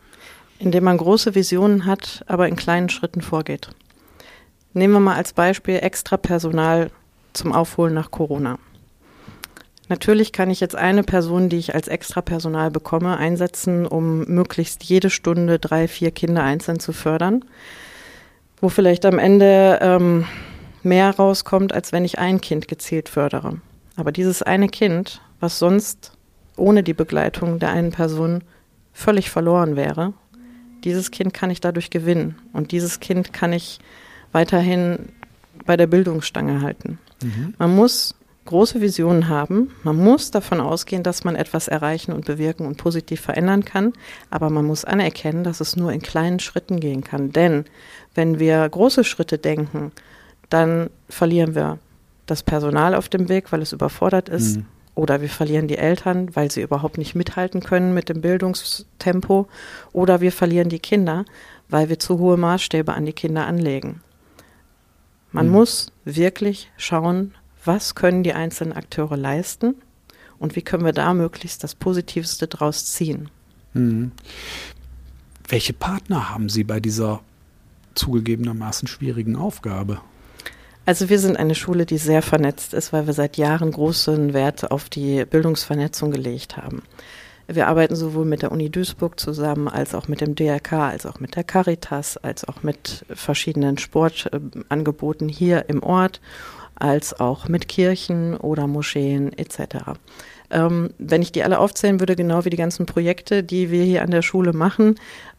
Indem 0.60 0.84
man 0.84 0.98
große 0.98 1.34
Visionen 1.34 1.86
hat, 1.86 2.22
aber 2.26 2.46
in 2.46 2.54
kleinen 2.54 2.90
Schritten 2.90 3.22
vorgeht. 3.22 3.70
Nehmen 4.74 4.92
wir 4.92 5.00
mal 5.00 5.16
als 5.16 5.32
Beispiel 5.32 5.78
extra 5.80 6.16
Personal 6.16 6.90
zum 7.32 7.52
Aufholen 7.52 7.94
nach 7.94 8.10
Corona. 8.10 8.58
Natürlich 9.88 10.32
kann 10.32 10.50
ich 10.50 10.60
jetzt 10.60 10.76
eine 10.76 11.02
Person, 11.02 11.48
die 11.48 11.56
ich 11.56 11.74
als 11.74 11.88
extra 11.88 12.20
Personal 12.20 12.70
bekomme, 12.70 13.16
einsetzen, 13.16 13.86
um 13.86 14.24
möglichst 14.26 14.84
jede 14.84 15.10
Stunde 15.10 15.58
drei, 15.58 15.88
vier 15.88 16.12
Kinder 16.12 16.44
einzeln 16.44 16.78
zu 16.78 16.92
fördern, 16.92 17.44
wo 18.60 18.68
vielleicht 18.68 19.04
am 19.06 19.18
Ende 19.18 19.78
ähm, 19.80 20.26
mehr 20.82 21.10
rauskommt, 21.16 21.72
als 21.72 21.90
wenn 21.90 22.04
ich 22.04 22.18
ein 22.18 22.40
Kind 22.40 22.68
gezielt 22.68 23.08
fördere. 23.08 23.56
Aber 23.96 24.12
dieses 24.12 24.42
eine 24.42 24.68
Kind, 24.68 25.22
was 25.40 25.58
sonst 25.58 26.12
ohne 26.56 26.82
die 26.82 26.94
Begleitung 26.94 27.58
der 27.58 27.70
einen 27.70 27.90
Person 27.90 28.44
völlig 28.92 29.30
verloren 29.30 29.74
wäre, 29.74 30.12
dieses 30.84 31.10
Kind 31.10 31.34
kann 31.34 31.50
ich 31.50 31.60
dadurch 31.60 31.90
gewinnen. 31.90 32.36
Und 32.52 32.72
dieses 32.72 33.00
Kind 33.00 33.32
kann 33.32 33.52
ich 33.52 33.78
weiterhin 34.32 35.10
bei 35.66 35.76
der 35.76 35.86
Bildungsstange 35.86 36.62
halten. 36.62 36.98
Mhm. 37.22 37.54
Man 37.58 37.74
muss 37.74 38.14
große 38.46 38.80
Visionen 38.80 39.28
haben. 39.28 39.70
Man 39.84 39.96
muss 39.96 40.30
davon 40.30 40.60
ausgehen, 40.60 41.02
dass 41.02 41.24
man 41.24 41.36
etwas 41.36 41.68
erreichen 41.68 42.12
und 42.12 42.24
bewirken 42.24 42.66
und 42.66 42.76
positiv 42.76 43.20
verändern 43.20 43.64
kann. 43.64 43.92
Aber 44.30 44.50
man 44.50 44.64
muss 44.64 44.84
anerkennen, 44.84 45.44
dass 45.44 45.60
es 45.60 45.76
nur 45.76 45.92
in 45.92 46.02
kleinen 46.02 46.40
Schritten 46.40 46.80
gehen 46.80 47.04
kann. 47.04 47.32
Denn 47.32 47.64
wenn 48.14 48.38
wir 48.38 48.68
große 48.68 49.04
Schritte 49.04 49.38
denken, 49.38 49.92
dann 50.48 50.90
verlieren 51.08 51.54
wir 51.54 51.78
das 52.26 52.42
Personal 52.42 52.94
auf 52.94 53.08
dem 53.08 53.28
Weg, 53.28 53.52
weil 53.52 53.62
es 53.62 53.72
überfordert 53.72 54.28
ist. 54.28 54.56
Mhm. 54.56 54.66
Oder 55.00 55.22
wir 55.22 55.30
verlieren 55.30 55.66
die 55.66 55.78
Eltern, 55.78 56.36
weil 56.36 56.50
sie 56.50 56.60
überhaupt 56.60 56.98
nicht 56.98 57.14
mithalten 57.14 57.62
können 57.62 57.94
mit 57.94 58.10
dem 58.10 58.20
Bildungstempo. 58.20 59.48
Oder 59.94 60.20
wir 60.20 60.30
verlieren 60.30 60.68
die 60.68 60.78
Kinder, 60.78 61.24
weil 61.70 61.88
wir 61.88 61.98
zu 61.98 62.18
hohe 62.18 62.36
Maßstäbe 62.36 62.92
an 62.92 63.06
die 63.06 63.14
Kinder 63.14 63.46
anlegen. 63.46 64.02
Man 65.32 65.46
Mhm. 65.46 65.52
muss 65.52 65.90
wirklich 66.04 66.70
schauen, 66.76 67.34
was 67.64 67.94
können 67.94 68.22
die 68.22 68.34
einzelnen 68.34 68.74
Akteure 68.74 69.16
leisten 69.16 69.74
und 70.38 70.54
wie 70.54 70.60
können 70.60 70.84
wir 70.84 70.92
da 70.92 71.14
möglichst 71.14 71.64
das 71.64 71.74
Positivste 71.74 72.46
draus 72.46 72.84
ziehen. 72.84 73.30
Mhm. 73.72 74.12
Welche 75.48 75.72
Partner 75.72 76.28
haben 76.28 76.50
Sie 76.50 76.62
bei 76.62 76.78
dieser 76.78 77.20
zugegebenermaßen 77.94 78.86
schwierigen 78.86 79.34
Aufgabe? 79.34 80.02
Also 80.86 81.08
wir 81.08 81.18
sind 81.18 81.36
eine 81.36 81.54
Schule, 81.54 81.86
die 81.86 81.98
sehr 81.98 82.22
vernetzt 82.22 82.74
ist, 82.74 82.92
weil 82.92 83.06
wir 83.06 83.12
seit 83.12 83.36
Jahren 83.36 83.70
großen 83.70 84.32
Wert 84.32 84.70
auf 84.70 84.88
die 84.88 85.24
Bildungsvernetzung 85.24 86.10
gelegt 86.10 86.56
haben. 86.56 86.82
Wir 87.52 87.66
arbeiten 87.66 87.96
sowohl 87.96 88.24
mit 88.24 88.42
der 88.42 88.52
Uni 88.52 88.70
Duisburg 88.70 89.18
zusammen, 89.18 89.66
als 89.66 89.94
auch 89.94 90.06
mit 90.06 90.20
dem 90.20 90.36
DRK, 90.36 90.72
als 90.90 91.04
auch 91.04 91.18
mit 91.18 91.34
der 91.34 91.42
Caritas, 91.42 92.16
als 92.16 92.46
auch 92.46 92.62
mit 92.62 93.04
verschiedenen 93.12 93.76
Sportangeboten 93.76 95.28
hier 95.28 95.68
im 95.68 95.82
Ort, 95.82 96.20
als 96.76 97.18
auch 97.18 97.48
mit 97.48 97.66
Kirchen 97.66 98.36
oder 98.36 98.68
Moscheen 98.68 99.36
etc. 99.36 99.98
Ähm, 100.50 100.90
wenn 100.98 101.22
ich 101.22 101.32
die 101.32 101.42
alle 101.42 101.58
aufzählen 101.58 102.00
würde, 102.00 102.14
genau 102.14 102.44
wie 102.44 102.50
die 102.50 102.56
ganzen 102.56 102.86
Projekte, 102.86 103.42
die 103.42 103.70
wir 103.70 103.84
hier 103.84 104.02
an 104.02 104.12
der 104.12 104.22
Schule 104.22 104.52
machen, 104.52 104.94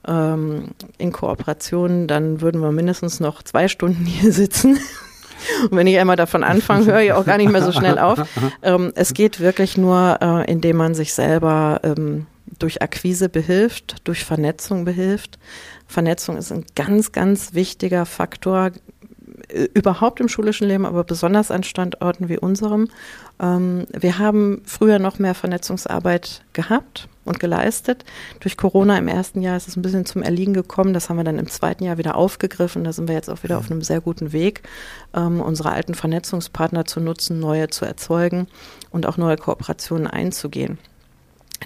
ähm, 0.06 0.70
in 0.98 1.14
Kooperation, 1.14 2.08
dann 2.08 2.42
würden 2.42 2.62
wir 2.62 2.72
mindestens 2.74 3.22
noch 3.22 3.42
zwei 3.42 3.68
Stunden 3.70 4.06
hier 4.06 4.32
sitzen. 4.34 4.80
Und 5.64 5.78
wenn 5.78 5.88
ich 5.88 5.98
einmal 5.98 6.16
davon 6.16 6.44
anfange, 6.44 6.86
höre 6.86 7.02
ich 7.02 7.14
auch 7.14 7.26
gar 7.26 7.38
nicht 7.38 7.52
mehr 7.52 7.64
so 7.64 7.72
schnell 7.72 7.98
auf. 8.00 8.20
Ähm, 8.64 8.92
es 8.96 9.14
geht 9.14 9.40
wirklich 9.40 9.78
nur, 9.78 10.18
äh, 10.22 10.52
indem 10.52 10.78
man 10.78 10.94
sich 10.94 11.14
selber 11.14 11.80
ähm, 11.84 12.28
durch 12.60 12.82
Akquise 12.82 13.30
behilft, 13.30 13.96
durch 14.04 14.24
Vernetzung 14.24 14.86
behilft. 14.86 15.40
Vernetzung 15.88 16.38
ist 16.38 16.52
ein 16.52 16.66
ganz, 16.76 17.12
ganz 17.12 17.54
wichtiger 17.54 18.06
Faktor 18.06 18.72
äh, 19.50 19.68
überhaupt 19.74 20.20
im 20.20 20.28
schulischen 20.28 20.68
Leben, 20.68 20.86
aber 20.86 21.04
besonders 21.04 21.52
an 21.52 21.64
Standorten 21.64 22.30
wie 22.30 22.38
unserem. 22.38 22.88
Ähm, 23.42 23.86
wir 23.92 24.20
haben 24.20 24.62
früher 24.66 25.00
noch 25.00 25.20
mehr 25.20 25.36
Vernetzungsarbeit 25.36 26.44
gehabt 26.54 27.08
und 27.26 27.40
geleistet. 27.40 28.04
Durch 28.40 28.58
Corona 28.58 28.98
im 28.98 29.08
ersten 29.08 29.42
Jahr 29.42 29.58
ist 29.58 29.68
es 29.68 29.76
ein 29.76 29.82
bisschen 29.82 30.06
zum 30.06 30.24
Erliegen 30.24 30.54
gekommen. 30.54 30.94
Das 30.94 31.10
haben 31.10 31.18
wir 31.18 31.24
dann 31.24 31.40
im 31.40 31.48
zweiten 31.48 31.84
Jahr 31.84 31.98
wieder 31.98 32.16
aufgegriffen. 32.16 32.84
Da 32.84 32.94
sind 32.94 33.08
wir 33.08 33.16
jetzt 33.16 33.30
auch 33.30 33.44
wieder 33.44 33.58
auf 33.58 33.70
einem 33.70 33.82
sehr 33.82 34.02
guten 34.02 34.32
Weg, 34.32 34.64
ähm, 35.14 35.42
unsere 35.42 35.72
alten 35.72 35.94
Vernetzungspartner 35.94 36.86
zu 36.86 37.00
nutzen, 37.00 37.40
neue 37.40 37.70
zu 37.70 37.86
erzeugen 37.86 38.48
und 38.90 39.06
auch 39.06 39.18
neue 39.18 39.38
Kooperationen 39.38 40.08
einzugehen. 40.08 40.78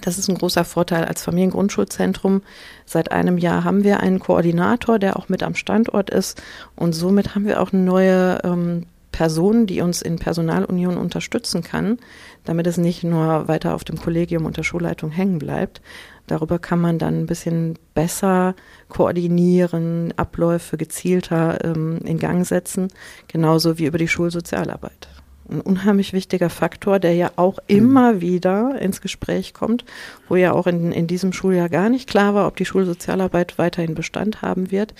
Das 0.01 0.17
ist 0.17 0.27
ein 0.27 0.37
großer 0.37 0.65
Vorteil 0.65 1.05
als 1.05 1.23
Familiengrundschulzentrum. 1.23 2.41
Seit 2.85 3.11
einem 3.11 3.37
Jahr 3.37 3.63
haben 3.63 3.83
wir 3.83 4.01
einen 4.01 4.19
Koordinator, 4.19 4.99
der 4.99 5.17
auch 5.17 5.29
mit 5.29 5.41
am 5.41 5.55
Standort 5.55 6.09
ist. 6.09 6.41
Und 6.75 6.93
somit 6.93 7.33
haben 7.33 7.45
wir 7.45 7.61
auch 7.61 7.71
eine 7.71 7.81
neue 7.81 8.41
ähm, 8.43 8.85
Person, 9.15 9.65
die 9.65 9.79
uns 9.79 10.01
in 10.01 10.17
Personalunion 10.17 10.97
unterstützen 10.97 11.63
kann, 11.63 11.99
damit 12.43 12.67
es 12.67 12.75
nicht 12.75 13.01
nur 13.05 13.47
weiter 13.47 13.73
auf 13.73 13.85
dem 13.85 13.97
Kollegium 13.97 14.45
und 14.45 14.57
der 14.57 14.63
Schulleitung 14.63 15.09
hängen 15.09 15.39
bleibt. 15.39 15.81
Darüber 16.27 16.59
kann 16.59 16.81
man 16.81 16.99
dann 16.99 17.21
ein 17.21 17.25
bisschen 17.25 17.79
besser 17.93 18.55
koordinieren, 18.89 20.13
Abläufe 20.17 20.75
gezielter 20.75 21.63
ähm, 21.63 21.99
in 22.03 22.19
Gang 22.19 22.45
setzen, 22.45 22.89
genauso 23.29 23.77
wie 23.79 23.85
über 23.85 23.97
die 23.97 24.09
Schulsozialarbeit. 24.09 25.07
ein 25.49 25.61
unheimlich 25.61 26.11
wichtiger 26.11 26.49
Faktor, 26.49 26.99
der 26.99 27.13
ja 27.13 27.31
auch 27.37 27.59
immer 27.67 28.19
wieder 28.19 28.81
ins 28.81 28.99
Gespräch 28.99 29.53
kommt, 29.53 29.85
wo 30.27 30.35
ja 30.35 30.51
auch 30.51 30.67
in, 30.67 30.91
in 30.91 31.07
diesem 31.07 31.31
Schuljahr 31.31 31.69
gar 31.69 31.87
nicht 31.87 32.09
klar 32.09 32.33
war, 32.33 32.47
ob 32.47 32.57
die 32.57 32.65
Schulsozialarbeit 32.65 33.57
weiterhin 33.57 33.95
Bestand 33.95 34.41
haben 34.41 34.71
wird, 34.71 34.93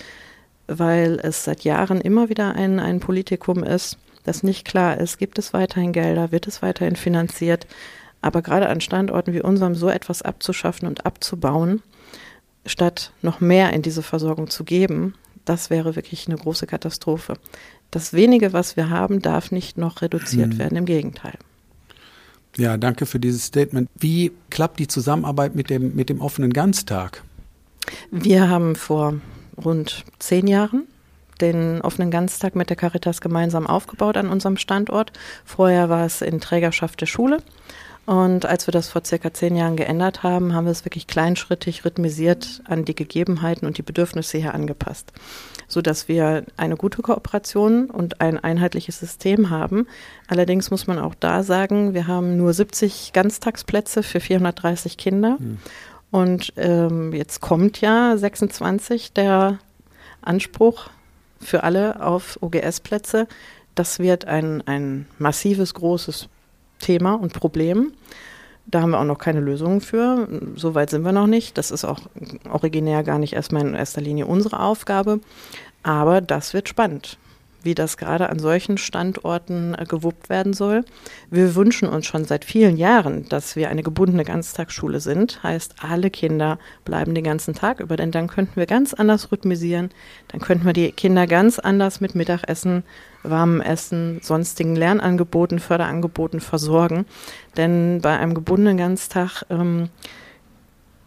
weil 0.68 1.20
es 1.22 1.44
seit 1.44 1.64
Jahren 1.64 2.00
immer 2.00 2.30
wieder 2.30 2.54
ein, 2.54 2.80
ein 2.80 3.00
Politikum 3.00 3.62
ist, 3.62 3.98
das 4.26 4.42
nicht 4.42 4.64
klar 4.64 4.98
ist, 4.98 5.18
gibt 5.18 5.38
es 5.38 5.52
weiterhin 5.52 5.92
Gelder, 5.92 6.32
wird 6.32 6.46
es 6.46 6.62
weiterhin 6.62 6.96
finanziert. 6.96 7.66
Aber 8.20 8.42
gerade 8.42 8.68
an 8.68 8.80
Standorten 8.80 9.32
wie 9.32 9.40
unserem 9.40 9.74
so 9.74 9.88
etwas 9.88 10.22
abzuschaffen 10.22 10.88
und 10.88 11.06
abzubauen, 11.06 11.82
statt 12.64 13.12
noch 13.22 13.40
mehr 13.40 13.72
in 13.72 13.82
diese 13.82 14.02
Versorgung 14.02 14.50
zu 14.50 14.64
geben, 14.64 15.14
das 15.44 15.70
wäre 15.70 15.94
wirklich 15.94 16.26
eine 16.26 16.36
große 16.36 16.66
Katastrophe. 16.66 17.34
Das 17.92 18.12
wenige, 18.12 18.52
was 18.52 18.76
wir 18.76 18.90
haben, 18.90 19.22
darf 19.22 19.52
nicht 19.52 19.78
noch 19.78 20.02
reduziert 20.02 20.52
hm. 20.52 20.58
werden, 20.58 20.76
im 20.76 20.86
Gegenteil. 20.86 21.34
Ja, 22.56 22.76
danke 22.76 23.06
für 23.06 23.20
dieses 23.20 23.44
Statement. 23.44 23.88
Wie 23.94 24.32
klappt 24.50 24.80
die 24.80 24.88
Zusammenarbeit 24.88 25.54
mit 25.54 25.70
dem, 25.70 25.94
mit 25.94 26.08
dem 26.08 26.20
offenen 26.20 26.52
Ganztag? 26.52 27.22
Wir 28.10 28.48
haben 28.48 28.74
vor 28.74 29.20
rund 29.62 30.04
zehn 30.18 30.46
Jahren 30.48 30.88
den 31.40 31.80
offenen 31.82 32.10
Ganztag 32.10 32.54
mit 32.56 32.70
der 32.70 32.76
Caritas 32.76 33.20
gemeinsam 33.20 33.66
aufgebaut 33.66 34.16
an 34.16 34.28
unserem 34.28 34.56
Standort. 34.56 35.12
Vorher 35.44 35.88
war 35.88 36.04
es 36.04 36.22
in 36.22 36.40
Trägerschaft 36.40 37.00
der 37.00 37.06
Schule. 37.06 37.38
Und 38.06 38.46
als 38.46 38.68
wir 38.68 38.72
das 38.72 38.88
vor 38.88 39.04
circa 39.04 39.34
zehn 39.34 39.56
Jahren 39.56 39.74
geändert 39.74 40.22
haben, 40.22 40.54
haben 40.54 40.64
wir 40.64 40.70
es 40.70 40.84
wirklich 40.84 41.08
kleinschrittig 41.08 41.84
rhythmisiert 41.84 42.62
an 42.64 42.84
die 42.84 42.94
Gegebenheiten 42.94 43.66
und 43.66 43.78
die 43.78 43.82
Bedürfnisse 43.82 44.38
hier 44.38 44.54
angepasst, 44.54 45.12
so 45.66 45.82
dass 45.82 46.06
wir 46.06 46.44
eine 46.56 46.76
gute 46.76 47.02
Kooperation 47.02 47.90
und 47.90 48.20
ein 48.20 48.38
einheitliches 48.38 49.00
System 49.00 49.50
haben. 49.50 49.88
Allerdings 50.28 50.70
muss 50.70 50.86
man 50.86 51.00
auch 51.00 51.16
da 51.16 51.42
sagen, 51.42 51.94
wir 51.94 52.06
haben 52.06 52.36
nur 52.36 52.52
70 52.52 53.12
Ganztagsplätze 53.12 54.04
für 54.04 54.20
430 54.20 54.96
Kinder. 54.96 55.36
Mhm. 55.40 55.58
Und 56.12 56.52
ähm, 56.56 57.12
jetzt 57.12 57.40
kommt 57.40 57.80
ja 57.80 58.16
26 58.16 59.14
der 59.14 59.58
Anspruch 60.22 60.90
für 61.40 61.62
alle 61.64 62.02
auf 62.04 62.38
OGS-Plätze. 62.40 63.26
Das 63.74 63.98
wird 63.98 64.24
ein, 64.24 64.62
ein 64.66 65.06
massives, 65.18 65.74
großes 65.74 66.28
Thema 66.78 67.14
und 67.14 67.32
Problem. 67.32 67.92
Da 68.66 68.80
haben 68.80 68.90
wir 68.90 69.00
auch 69.00 69.04
noch 69.04 69.18
keine 69.18 69.40
Lösungen 69.40 69.80
für. 69.80 70.28
So 70.56 70.74
weit 70.74 70.90
sind 70.90 71.02
wir 71.02 71.12
noch 71.12 71.28
nicht. 71.28 71.56
Das 71.56 71.70
ist 71.70 71.84
auch 71.84 72.00
originär 72.50 73.04
gar 73.04 73.18
nicht 73.18 73.34
erstmal 73.34 73.62
in 73.62 73.74
erster 73.74 74.00
Linie 74.00 74.26
unsere 74.26 74.60
Aufgabe. 74.60 75.20
Aber 75.82 76.20
das 76.20 76.52
wird 76.52 76.68
spannend 76.68 77.18
wie 77.66 77.74
das 77.74 77.98
gerade 77.98 78.30
an 78.30 78.38
solchen 78.38 78.78
Standorten 78.78 79.74
äh, 79.74 79.84
gewuppt 79.84 80.30
werden 80.30 80.54
soll. 80.54 80.84
Wir 81.30 81.54
wünschen 81.54 81.88
uns 81.88 82.06
schon 82.06 82.24
seit 82.24 82.46
vielen 82.46 82.78
Jahren, 82.78 83.28
dass 83.28 83.56
wir 83.56 83.68
eine 83.68 83.82
gebundene 83.82 84.24
Ganztagsschule 84.24 85.00
sind. 85.00 85.42
Heißt, 85.42 85.74
alle 85.82 86.08
Kinder 86.08 86.58
bleiben 86.86 87.14
den 87.14 87.24
ganzen 87.24 87.52
Tag 87.52 87.80
über, 87.80 87.96
denn 87.96 88.12
dann 88.12 88.28
könnten 88.28 88.56
wir 88.56 88.66
ganz 88.66 88.94
anders 88.94 89.30
rhythmisieren. 89.30 89.90
Dann 90.28 90.40
könnten 90.40 90.64
wir 90.64 90.72
die 90.72 90.92
Kinder 90.92 91.26
ganz 91.26 91.58
anders 91.58 92.00
mit 92.00 92.14
Mittagessen, 92.14 92.84
warmem 93.22 93.60
Essen, 93.60 94.20
sonstigen 94.22 94.76
Lernangeboten, 94.76 95.58
Förderangeboten 95.58 96.40
versorgen. 96.40 97.04
Denn 97.56 98.00
bei 98.00 98.16
einem 98.16 98.34
gebundenen 98.34 98.78
Ganztag 98.78 99.42
ähm, 99.50 99.90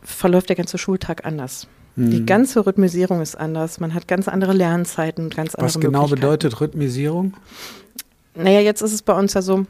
verläuft 0.04 0.50
der 0.50 0.56
ganze 0.56 0.78
Schultag 0.78 1.26
anders. 1.26 1.68
Die 2.00 2.22
mhm. 2.22 2.26
ganze 2.26 2.66
Rhythmisierung 2.66 3.22
ist 3.22 3.36
anders. 3.36 3.82
Man 3.82 3.94
hat 3.94 4.08
ganz 4.08 4.30
andere 4.30 4.54
Lernzeiten 4.54 5.26
und 5.26 5.36
ganz 5.36 5.54
andere 5.54 5.76
Was 5.76 5.82
genau 5.82 6.08
bedeutet 6.08 6.62
Rhythmisierung? 6.62 7.34
Naja, 8.36 8.62
jetzt 8.62 8.82
ist 8.82 8.94
es 8.94 9.02
bei 9.02 9.14
uns 9.14 9.34
ja 9.34 9.42
so, 9.42 9.66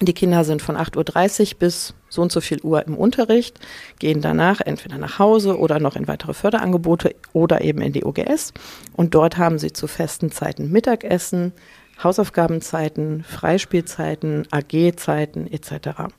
die 0.00 0.12
Kinder 0.12 0.44
sind 0.44 0.62
von 0.62 0.76
8.30 0.76 1.54
Uhr 1.54 1.58
bis 1.58 1.94
so 2.08 2.22
und 2.22 2.30
so 2.30 2.40
viel 2.40 2.60
Uhr 2.60 2.86
im 2.86 2.96
Unterricht, 2.96 3.58
gehen 3.98 4.20
danach 4.20 4.60
entweder 4.60 4.96
nach 4.96 5.18
Hause 5.18 5.58
oder 5.58 5.80
noch 5.80 5.96
in 5.96 6.06
weitere 6.06 6.34
Förderangebote 6.34 7.16
oder 7.32 7.62
eben 7.62 7.80
in 7.80 7.92
die 7.92 8.04
OGS. 8.04 8.52
Und 8.92 9.16
dort 9.16 9.36
haben 9.36 9.58
sie 9.58 9.72
zu 9.72 9.88
festen 9.88 10.30
Zeiten 10.30 10.70
Mittagessen, 10.70 11.52
Hausaufgabenzeiten, 12.00 13.24
Freispielzeiten, 13.24 14.46
AG-Zeiten 14.52 15.50
etc. 15.50 16.12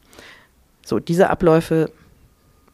So, 0.83 0.99
diese 0.99 1.29
Abläufe 1.29 1.89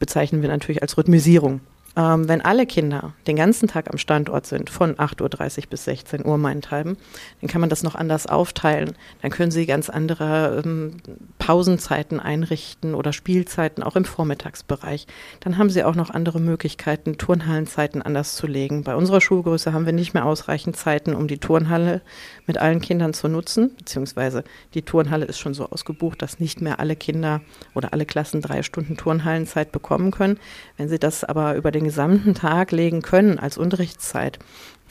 bezeichnen 0.00 0.42
wir 0.42 0.48
natürlich 0.48 0.82
als 0.82 0.96
Rhythmisierung. 0.98 1.60
Ähm, 1.96 2.28
wenn 2.28 2.40
alle 2.40 2.66
Kinder 2.66 3.12
den 3.26 3.36
ganzen 3.36 3.68
Tag 3.68 3.88
am 3.90 3.98
Standort 3.98 4.46
sind, 4.46 4.68
von 4.68 4.96
8.30 4.96 5.58
Uhr 5.58 5.64
bis 5.70 5.84
16 5.84 6.26
Uhr 6.26 6.38
meinthalben, 6.38 6.96
dann 7.40 7.48
kann 7.48 7.60
man 7.60 7.70
das 7.70 7.84
noch 7.84 7.94
anders 7.94 8.26
aufteilen. 8.26 8.96
Dann 9.22 9.30
können 9.30 9.52
sie 9.52 9.64
ganz 9.64 9.90
andere 9.90 10.62
ähm, 10.64 10.96
Pausenzeiten 11.38 12.18
einrichten 12.18 12.94
oder 12.94 13.12
Spielzeiten 13.12 13.84
auch 13.84 13.94
im 13.94 14.04
Vormittagsbereich. 14.04 15.06
Dann 15.40 15.56
haben 15.56 15.70
sie 15.70 15.84
auch 15.84 15.94
noch 15.94 16.10
andere 16.10 16.40
Möglichkeiten, 16.40 17.16
Turnhallenzeiten 17.16 18.02
anders 18.02 18.34
zu 18.34 18.48
legen. 18.48 18.82
Bei 18.82 18.96
unserer 18.96 19.20
Schulgröße 19.20 19.72
haben 19.72 19.86
wir 19.86 19.92
nicht 19.92 20.14
mehr 20.14 20.26
ausreichend 20.26 20.76
Zeiten, 20.76 21.14
um 21.14 21.28
die 21.28 21.38
Turnhalle 21.38 22.02
mit 22.46 22.58
allen 22.58 22.80
Kindern 22.80 23.14
zu 23.14 23.28
nutzen, 23.28 23.70
beziehungsweise 23.76 24.42
die 24.74 24.82
Turnhalle 24.82 25.26
ist 25.26 25.38
schon 25.38 25.54
so 25.54 25.70
ausgebucht, 25.70 26.20
dass 26.22 26.40
nicht 26.40 26.60
mehr 26.60 26.80
alle 26.80 26.96
Kinder 26.96 27.40
oder 27.74 27.92
alle 27.92 28.04
Klassen 28.04 28.40
drei 28.40 28.64
Stunden 28.64 28.96
Turnhallenzeit 28.96 29.70
bekommen 29.70 30.10
können. 30.10 30.40
Wenn 30.76 30.88
sie 30.88 30.98
das 30.98 31.22
aber 31.22 31.54
über 31.54 31.70
den 31.70 31.83
den 31.84 31.90
gesamten 31.90 32.34
Tag 32.34 32.72
legen 32.72 33.02
können 33.02 33.38
als 33.38 33.58
Unterrichtszeit, 33.58 34.38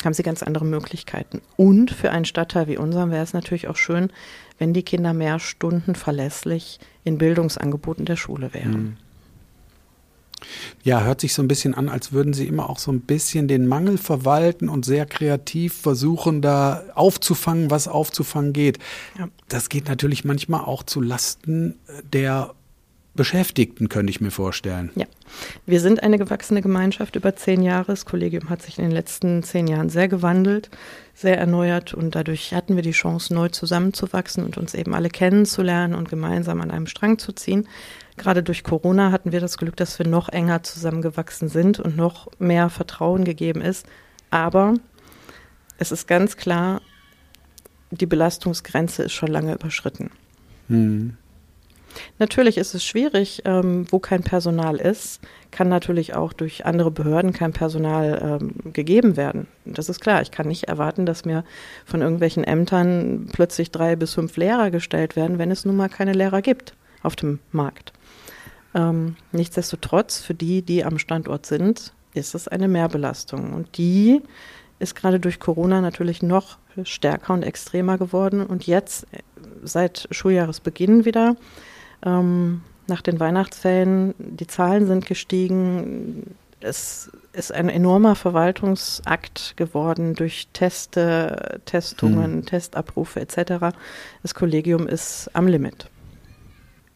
haben 0.03 0.13
sie 0.13 0.23
ganz 0.23 0.43
andere 0.43 0.65
Möglichkeiten. 0.65 1.41
Und 1.57 1.91
für 1.91 2.11
einen 2.11 2.25
Stadtteil 2.25 2.67
wie 2.67 2.77
unserem 2.77 3.11
wäre 3.11 3.23
es 3.23 3.33
natürlich 3.33 3.67
auch 3.67 3.75
schön, 3.75 4.11
wenn 4.59 4.73
die 4.73 4.83
Kinder 4.83 5.13
mehr 5.13 5.39
Stunden 5.39 5.95
verlässlich 5.95 6.79
in 7.03 7.17
Bildungsangeboten 7.17 8.05
der 8.05 8.15
Schule 8.15 8.53
wären. 8.53 8.73
Hm. 8.73 8.97
Ja, 10.83 11.03
hört 11.03 11.21
sich 11.21 11.33
so 11.33 11.41
ein 11.41 11.47
bisschen 11.47 11.73
an, 11.73 11.87
als 11.87 12.11
würden 12.11 12.33
Sie 12.33 12.45
immer 12.45 12.69
auch 12.69 12.77
so 12.77 12.91
ein 12.91 12.99
bisschen 12.99 13.47
den 13.47 13.65
Mangel 13.65 13.97
verwalten 13.97 14.67
und 14.67 14.83
sehr 14.83 15.05
kreativ 15.05 15.73
versuchen, 15.73 16.41
da 16.41 16.83
aufzufangen, 16.95 17.71
was 17.71 17.87
aufzufangen 17.87 18.51
geht. 18.51 18.77
Ja. 19.17 19.29
Das 19.47 19.69
geht 19.69 19.87
natürlich 19.87 20.25
manchmal 20.25 20.61
auch 20.61 20.83
zu 20.83 20.99
Lasten 20.99 21.79
der 22.11 22.53
Beschäftigten, 23.15 23.89
könnte 23.89 24.09
ich 24.09 24.21
mir 24.21 24.31
vorstellen. 24.31 24.89
Ja, 24.95 25.05
wir 25.67 25.79
sind 25.79 26.01
eine 26.01 26.17
gewachsene 26.17 26.63
Gemeinschaft 26.63 27.15
über 27.15 27.35
zehn 27.35 27.61
Jahre. 27.61 27.87
Das 27.87 28.05
Kollegium 28.05 28.49
hat 28.49 28.63
sich 28.63 28.79
in 28.79 28.85
den 28.85 28.91
letzten 28.91 29.43
zehn 29.43 29.67
Jahren 29.67 29.89
sehr 29.89 30.07
gewandelt, 30.07 30.71
sehr 31.13 31.37
erneuert 31.37 31.93
und 31.93 32.15
dadurch 32.15 32.55
hatten 32.55 32.75
wir 32.75 32.81
die 32.81 32.91
Chance, 32.91 33.33
neu 33.35 33.49
zusammenzuwachsen 33.49 34.43
und 34.43 34.57
uns 34.57 34.73
eben 34.73 34.95
alle 34.95 35.09
kennenzulernen 35.09 35.93
und 35.93 36.09
gemeinsam 36.09 36.59
an 36.61 36.71
einem 36.71 36.87
Strang 36.87 37.19
zu 37.19 37.33
ziehen. 37.33 37.67
Gerade 38.17 38.41
durch 38.41 38.63
Corona 38.63 39.11
hatten 39.11 39.31
wir 39.31 39.39
das 39.39 39.59
Glück, 39.59 39.75
dass 39.75 39.99
wir 39.99 40.07
noch 40.07 40.29
enger 40.29 40.63
zusammengewachsen 40.63 41.49
sind 41.49 41.79
und 41.79 41.95
noch 41.95 42.29
mehr 42.39 42.69
Vertrauen 42.69 43.25
gegeben 43.25 43.61
ist. 43.61 43.85
Aber 44.31 44.73
es 45.77 45.91
ist 45.91 46.07
ganz 46.07 46.35
klar, 46.35 46.81
die 47.91 48.07
Belastungsgrenze 48.07 49.03
ist 49.03 49.13
schon 49.13 49.29
lange 49.29 49.53
überschritten. 49.53 50.09
Hm. 50.67 51.17
Natürlich 52.19 52.57
ist 52.57 52.73
es 52.73 52.83
schwierig, 52.83 53.41
ähm, 53.45 53.85
wo 53.89 53.99
kein 53.99 54.23
Personal 54.23 54.77
ist, 54.77 55.21
kann 55.51 55.69
natürlich 55.69 56.15
auch 56.15 56.33
durch 56.33 56.65
andere 56.65 56.91
Behörden 56.91 57.33
kein 57.33 57.53
Personal 57.53 58.39
ähm, 58.41 58.73
gegeben 58.73 59.17
werden. 59.17 59.47
Das 59.65 59.89
ist 59.89 59.99
klar. 59.99 60.21
Ich 60.21 60.31
kann 60.31 60.47
nicht 60.47 60.65
erwarten, 60.65 61.05
dass 61.05 61.25
mir 61.25 61.43
von 61.85 62.01
irgendwelchen 62.01 62.43
Ämtern 62.43 63.29
plötzlich 63.31 63.71
drei 63.71 63.95
bis 63.95 64.15
fünf 64.15 64.35
Lehrer 64.37 64.71
gestellt 64.71 65.15
werden, 65.15 65.37
wenn 65.37 65.51
es 65.51 65.65
nun 65.65 65.75
mal 65.75 65.89
keine 65.89 66.13
Lehrer 66.13 66.41
gibt 66.41 66.73
auf 67.03 67.15
dem 67.15 67.39
Markt. 67.51 67.93
Ähm, 68.75 69.15
nichtsdestotrotz, 69.31 70.19
für 70.19 70.33
die, 70.33 70.61
die 70.63 70.83
am 70.83 70.97
Standort 70.97 71.45
sind, 71.45 71.93
ist 72.13 72.35
es 72.35 72.47
eine 72.47 72.67
Mehrbelastung. 72.67 73.53
Und 73.53 73.77
die 73.77 74.21
ist 74.79 74.95
gerade 74.95 75.19
durch 75.19 75.39
Corona 75.39 75.81
natürlich 75.81 76.21
noch 76.21 76.57
stärker 76.83 77.33
und 77.33 77.43
extremer 77.43 77.97
geworden. 77.97 78.45
Und 78.45 78.65
jetzt, 78.65 79.03
äh, 79.11 79.19
seit 79.63 80.07
Schuljahresbeginn 80.11 81.05
wieder, 81.05 81.35
ähm, 82.05 82.61
nach 82.87 83.01
den 83.01 83.19
Weihnachtsferien. 83.19 84.13
Die 84.17 84.47
Zahlen 84.47 84.87
sind 84.87 85.05
gestiegen. 85.05 86.35
Es 86.59 87.11
ist 87.33 87.51
ein 87.51 87.69
enormer 87.69 88.15
Verwaltungsakt 88.15 89.57
geworden 89.57 90.13
durch 90.15 90.47
Teste, 90.53 91.61
Testungen, 91.65 92.33
hm. 92.33 92.45
Testabrufe 92.45 93.19
etc. 93.19 93.75
Das 94.21 94.33
Kollegium 94.33 94.87
ist 94.87 95.29
am 95.33 95.47
Limit. 95.47 95.89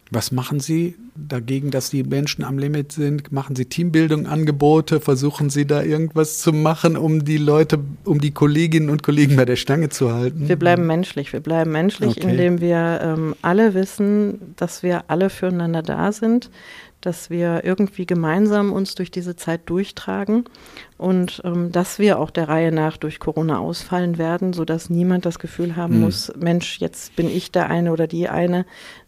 Was 0.10 0.32
machen 0.32 0.60
Sie 0.60 0.96
dagegen, 1.16 1.70
dass 1.70 1.90
die 1.90 2.04
Menschen 2.04 2.44
am 2.44 2.58
Limit 2.58 2.94
sind? 2.94 3.32
Machen 3.32 3.56
Sie 3.56 3.66
Teambildung, 3.66 4.26
Angebote? 4.26 5.02
Versuchen 5.02 5.50
Sie 5.50 5.66
da 5.66 5.84
irgendwas 5.84 6.40
zu 6.40 6.54
machen, 6.54 6.96
um 6.96 7.26
die 7.26 7.38
Leute, 7.38 7.80
um 8.06 8.22
die 8.22 8.32
Kolleginnen 8.32 8.90
und 8.90 9.04
Kollegen 9.04 9.36
bei 9.36 9.46
der 9.46 9.58
Stange 9.58 9.90
zu 9.90 10.14
halten? 10.14 10.48
Wir 10.48 10.56
bleiben 10.56 10.88
menschlich. 10.88 11.34
Wir 11.34 11.42
bleiben 11.42 11.72
menschlich, 11.72 12.18
okay. 12.18 12.30
indem 12.30 12.62
wir 12.62 13.00
ähm, 13.04 13.36
alle 13.42 13.74
wissen, 13.74 14.54
dass 14.56 14.82
wir 14.82 15.06
alle 15.10 15.30
füreinander 15.30 15.82
da 15.82 16.14
sind, 16.14 16.50
dass 17.02 17.30
wir 17.30 17.64
irgendwie 17.64 18.06
gemeinsam 18.06 18.74
uns 18.74 18.96
durch 18.96 19.12
diese 19.12 19.36
Zeit 19.36 19.62
durchtragen 19.68 20.46
und 20.98 21.42
ähm, 21.46 21.72
dass 21.72 22.00
wir 22.00 22.20
auch 22.20 22.32
der 22.32 22.50
Reihe 22.50 22.72
nach 22.72 22.98
durch 22.98 23.20
Corona 23.20 23.60
ausfallen 23.60 24.18
werden, 24.18 24.54
sodass 24.54 24.90
niemand 24.90 25.26
das 25.26 25.38
Gefühl 25.40 25.76
haben 25.76 25.98
mhm. 25.98 26.02
muss, 26.02 26.32
Mensch, 26.40 26.80
jetzt 26.80 27.16
bin 27.16 27.30
ich 27.30 27.52
der 27.52 27.70
eine 27.70 27.92
oder 27.92 28.08
die 28.08 28.30
eine. 28.30 28.66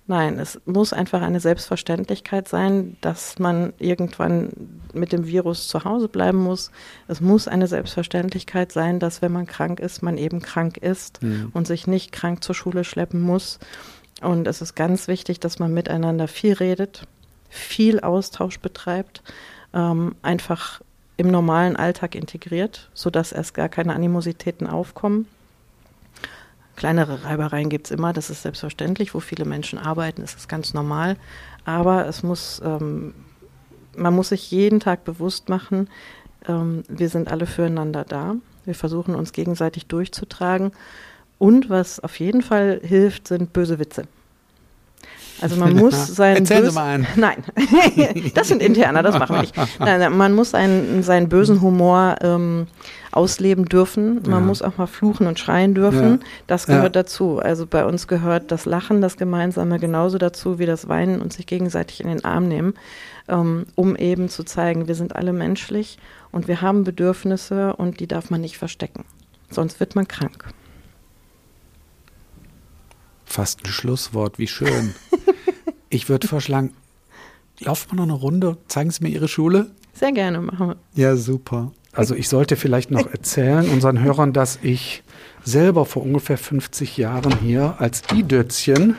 Nein, 0.09 0.39
es 0.39 0.59
muss 0.65 0.91
einfach 0.91 1.21
eine 1.21 1.39
Selbstverständlichkeit 1.39 2.47
sein, 2.47 2.97
dass 2.99 3.37
man 3.37 3.73
irgendwann 3.77 4.49
mit 4.91 5.11
dem 5.11 5.27
Virus 5.27 5.67
zu 5.67 5.83
Hause 5.83 6.07
bleiben 6.07 6.39
muss. 6.39 6.71
Es 7.07 7.21
muss 7.21 7.47
eine 7.47 7.67
Selbstverständlichkeit 7.67 8.71
sein, 8.71 8.97
dass 8.97 9.21
wenn 9.21 9.31
man 9.31 9.45
krank 9.45 9.79
ist, 9.79 10.01
man 10.01 10.17
eben 10.17 10.41
krank 10.41 10.77
ist 10.77 11.21
mhm. 11.21 11.51
und 11.53 11.67
sich 11.67 11.85
nicht 11.85 12.11
krank 12.11 12.43
zur 12.43 12.55
Schule 12.55 12.85
schleppen 12.85 13.21
muss. 13.21 13.59
Und 14.19 14.47
es 14.47 14.63
ist 14.63 14.73
ganz 14.73 15.07
wichtig, 15.07 15.41
dass 15.41 15.59
man 15.59 15.75
miteinander 15.75 16.27
viel 16.27 16.53
redet, 16.53 17.03
viel 17.47 17.99
Austausch 17.99 18.59
betreibt, 18.59 19.21
ähm, 19.75 20.15
einfach 20.23 20.81
im 21.17 21.29
normalen 21.29 21.75
Alltag 21.75 22.15
integriert, 22.15 22.89
sodass 22.95 23.31
erst 23.31 23.53
gar 23.53 23.69
keine 23.69 23.93
Animositäten 23.93 24.65
aufkommen. 24.65 25.27
Kleinere 26.79 27.25
Reibereien 27.25 27.69
gibt 27.69 27.87
es 27.87 27.91
immer, 27.91 28.13
das 28.13 28.29
ist 28.29 28.41
selbstverständlich, 28.41 29.13
wo 29.13 29.19
viele 29.19 29.43
Menschen 29.43 29.77
arbeiten, 29.77 30.21
ist 30.21 30.37
es 30.37 30.47
ganz 30.47 30.73
normal. 30.73 31.17
Aber 31.65 32.07
es 32.07 32.23
muss, 32.23 32.61
ähm, 32.63 33.13
man 33.97 34.15
muss 34.15 34.29
sich 34.29 34.49
jeden 34.49 34.79
Tag 34.79 35.03
bewusst 35.03 35.49
machen, 35.49 35.89
ähm, 36.47 36.83
wir 36.87 37.09
sind 37.09 37.29
alle 37.29 37.47
füreinander 37.47 38.05
da. 38.05 38.37
Wir 38.63 38.75
versuchen 38.75 39.13
uns 39.13 39.33
gegenseitig 39.33 39.87
durchzutragen. 39.87 40.71
Und 41.37 41.69
was 41.69 41.99
auf 41.99 42.17
jeden 42.17 42.41
Fall 42.41 42.79
hilft, 42.81 43.27
sind 43.27 43.51
böse 43.51 43.77
Witze. 43.77 44.07
Also 45.41 45.55
man 45.55 45.75
muss 45.75 46.07
sein 46.15 46.37
Erzählen 46.37 46.69
Sie 46.69 46.75
mal 46.75 46.95
einen. 46.95 47.07
Nein, 47.15 47.43
das 48.33 48.47
sind 48.47 48.61
interner, 48.61 49.03
das 49.03 49.17
machen 49.17 49.35
wir 49.35 49.41
nicht. 49.41 49.55
Nein, 49.79 50.17
man 50.17 50.33
muss 50.33 50.53
einen, 50.53 51.03
seinen 51.03 51.29
bösen 51.29 51.61
Humor 51.61 52.15
ähm, 52.21 52.67
ausleben 53.11 53.65
dürfen. 53.65 54.21
Man 54.23 54.31
ja. 54.31 54.39
muss 54.39 54.61
auch 54.61 54.77
mal 54.77 54.87
fluchen 54.87 55.27
und 55.27 55.39
schreien 55.39 55.73
dürfen. 55.73 56.19
Ja. 56.21 56.27
Das 56.47 56.67
gehört 56.67 56.95
ja. 56.95 57.03
dazu. 57.03 57.39
Also 57.39 57.65
bei 57.65 57.85
uns 57.85 58.07
gehört 58.07 58.51
das 58.51 58.65
Lachen, 58.65 59.01
das 59.01 59.17
Gemeinsame 59.17 59.79
genauso 59.79 60.17
dazu 60.17 60.59
wie 60.59 60.65
das 60.65 60.87
Weinen 60.87 61.21
und 61.21 61.33
sich 61.33 61.47
gegenseitig 61.47 62.01
in 62.01 62.07
den 62.07 62.25
Arm 62.25 62.47
nehmen, 62.47 62.73
ähm, 63.27 63.65
um 63.75 63.95
eben 63.95 64.29
zu 64.29 64.43
zeigen, 64.43 64.87
wir 64.87 64.95
sind 64.95 65.15
alle 65.15 65.33
menschlich 65.33 65.97
und 66.31 66.47
wir 66.47 66.61
haben 66.61 66.83
Bedürfnisse 66.83 67.75
und 67.75 67.99
die 67.99 68.07
darf 68.07 68.29
man 68.29 68.41
nicht 68.41 68.57
verstecken. 68.57 69.05
Sonst 69.49 69.79
wird 69.79 69.95
man 69.95 70.07
krank. 70.07 70.53
Fast 73.29 73.63
ein 73.63 73.67
Schlusswort, 73.67 74.39
wie 74.39 74.47
schön. 74.47 74.95
ich 75.89 76.09
würde 76.09 76.27
vorschlagen, 76.27 76.73
laufen 77.59 77.91
wir 77.91 77.97
noch 77.97 78.03
eine 78.03 78.13
Runde, 78.13 78.57
zeigen 78.67 78.89
Sie 78.89 79.03
mir 79.03 79.09
Ihre 79.09 79.27
Schule? 79.27 79.69
Sehr 79.93 80.11
gerne, 80.11 80.41
machen 80.41 80.69
wir. 80.69 80.75
Ja, 80.95 81.15
super. 81.15 81.71
Also 81.93 82.15
ich 82.15 82.27
sollte 82.27 82.55
vielleicht 82.55 82.89
noch 82.89 83.05
erzählen 83.05 83.69
unseren 83.69 83.99
Hörern, 83.99 84.33
dass 84.33 84.57
ich 84.63 85.03
selber 85.43 85.85
vor 85.85 86.01
ungefähr 86.01 86.39
50 86.39 86.97
Jahren 86.97 87.37
hier 87.39 87.75
als 87.77 88.01
Idötzchen 88.13 88.95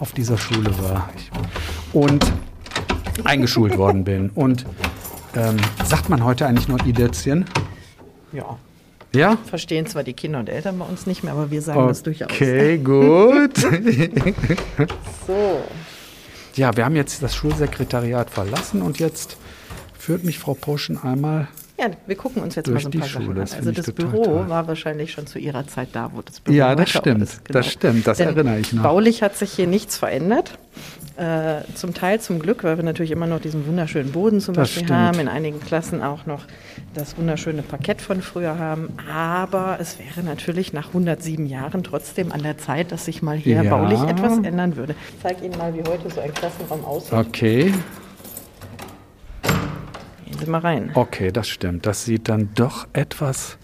auf 0.00 0.12
dieser 0.12 0.38
Schule 0.38 0.70
war 0.78 1.10
und 1.92 2.24
eingeschult 3.24 3.76
worden 3.76 4.04
bin. 4.04 4.30
Und 4.30 4.64
ähm, 5.34 5.58
sagt 5.84 6.08
man 6.08 6.24
heute 6.24 6.46
eigentlich 6.46 6.68
nur 6.68 6.84
Idötzchen? 6.86 7.44
Ja. 8.32 8.58
Ja? 9.16 9.38
Verstehen 9.46 9.86
zwar 9.86 10.02
die 10.02 10.12
Kinder 10.12 10.38
und 10.38 10.48
Eltern 10.48 10.78
bei 10.78 10.84
uns 10.84 11.06
nicht 11.06 11.24
mehr, 11.24 11.32
aber 11.32 11.50
wir 11.50 11.62
sagen 11.62 11.80
okay, 11.80 11.88
das 11.88 12.02
durchaus. 12.02 12.30
Okay, 12.30 12.78
gut. 12.78 13.56
so. 15.26 15.62
Ja, 16.54 16.76
wir 16.76 16.84
haben 16.84 16.96
jetzt 16.96 17.22
das 17.22 17.34
Schulsekretariat 17.34 18.30
verlassen 18.30 18.82
und 18.82 18.98
jetzt 18.98 19.36
führt 19.98 20.24
mich 20.24 20.38
Frau 20.38 20.54
Poschen 20.54 20.98
einmal 21.02 21.48
ja, 21.78 21.90
wir 22.06 22.16
gucken 22.16 22.42
uns 22.42 22.54
jetzt 22.54 22.70
mal 22.70 22.80
so 22.80 22.88
ein 22.88 22.98
paar 22.98 23.08
Sachen 23.08 23.32
an. 23.32 23.38
Also 23.38 23.70
das 23.70 23.92
Büro 23.92 24.24
toll. 24.24 24.48
war 24.48 24.66
wahrscheinlich 24.66 25.12
schon 25.12 25.26
zu 25.26 25.38
ihrer 25.38 25.66
Zeit 25.66 25.88
da, 25.92 26.10
wo 26.14 26.22
das 26.22 26.40
Büro 26.40 26.56
Ja, 26.56 26.74
das 26.74 26.88
stimmt. 26.88 27.22
Ist, 27.22 27.44
genau. 27.44 27.58
Das 27.58 27.70
stimmt, 27.70 28.06
das 28.06 28.16
Denn 28.16 28.28
erinnere 28.28 28.60
ich 28.60 28.72
noch. 28.72 28.82
Baulich 28.82 29.22
hat 29.22 29.36
sich 29.36 29.52
hier 29.52 29.66
nichts 29.66 29.98
verändert. 29.98 30.58
Äh, 31.16 31.62
zum 31.74 31.94
Teil 31.94 32.20
zum 32.20 32.40
Glück, 32.40 32.62
weil 32.62 32.76
wir 32.76 32.84
natürlich 32.84 33.10
immer 33.10 33.26
noch 33.26 33.40
diesen 33.40 33.66
wunderschönen 33.66 34.12
Boden 34.12 34.38
zum 34.42 34.54
das 34.54 34.64
Beispiel 34.64 34.84
stimmt. 34.84 34.98
haben, 34.98 35.20
in 35.20 35.28
einigen 35.28 35.60
Klassen 35.60 36.02
auch 36.02 36.26
noch 36.26 36.44
das 36.92 37.16
wunderschöne 37.16 37.62
Parkett 37.62 38.02
von 38.02 38.20
früher 38.20 38.58
haben. 38.58 38.90
Aber 39.10 39.78
es 39.80 39.98
wäre 39.98 40.22
natürlich 40.22 40.74
nach 40.74 40.88
107 40.88 41.46
Jahren 41.46 41.82
trotzdem 41.82 42.32
an 42.32 42.42
der 42.42 42.58
Zeit, 42.58 42.92
dass 42.92 43.06
sich 43.06 43.22
mal 43.22 43.38
hier 43.38 43.62
ja. 43.62 43.70
baulich 43.70 44.02
etwas 44.02 44.36
ändern 44.38 44.76
würde. 44.76 44.94
Ich 45.08 45.22
zeige 45.22 45.46
Ihnen 45.46 45.56
mal, 45.56 45.72
wie 45.74 45.88
heute 45.88 46.10
so 46.10 46.20
ein 46.20 46.34
Klassenraum 46.34 46.84
aussieht. 46.84 47.14
Okay. 47.14 47.72
Gehen 50.26 50.38
Sie 50.38 50.50
mal 50.50 50.60
rein. 50.60 50.90
Okay, 50.92 51.32
das 51.32 51.48
stimmt. 51.48 51.86
Das 51.86 52.04
sieht 52.04 52.28
dann 52.28 52.50
doch 52.54 52.88
etwas 52.92 53.56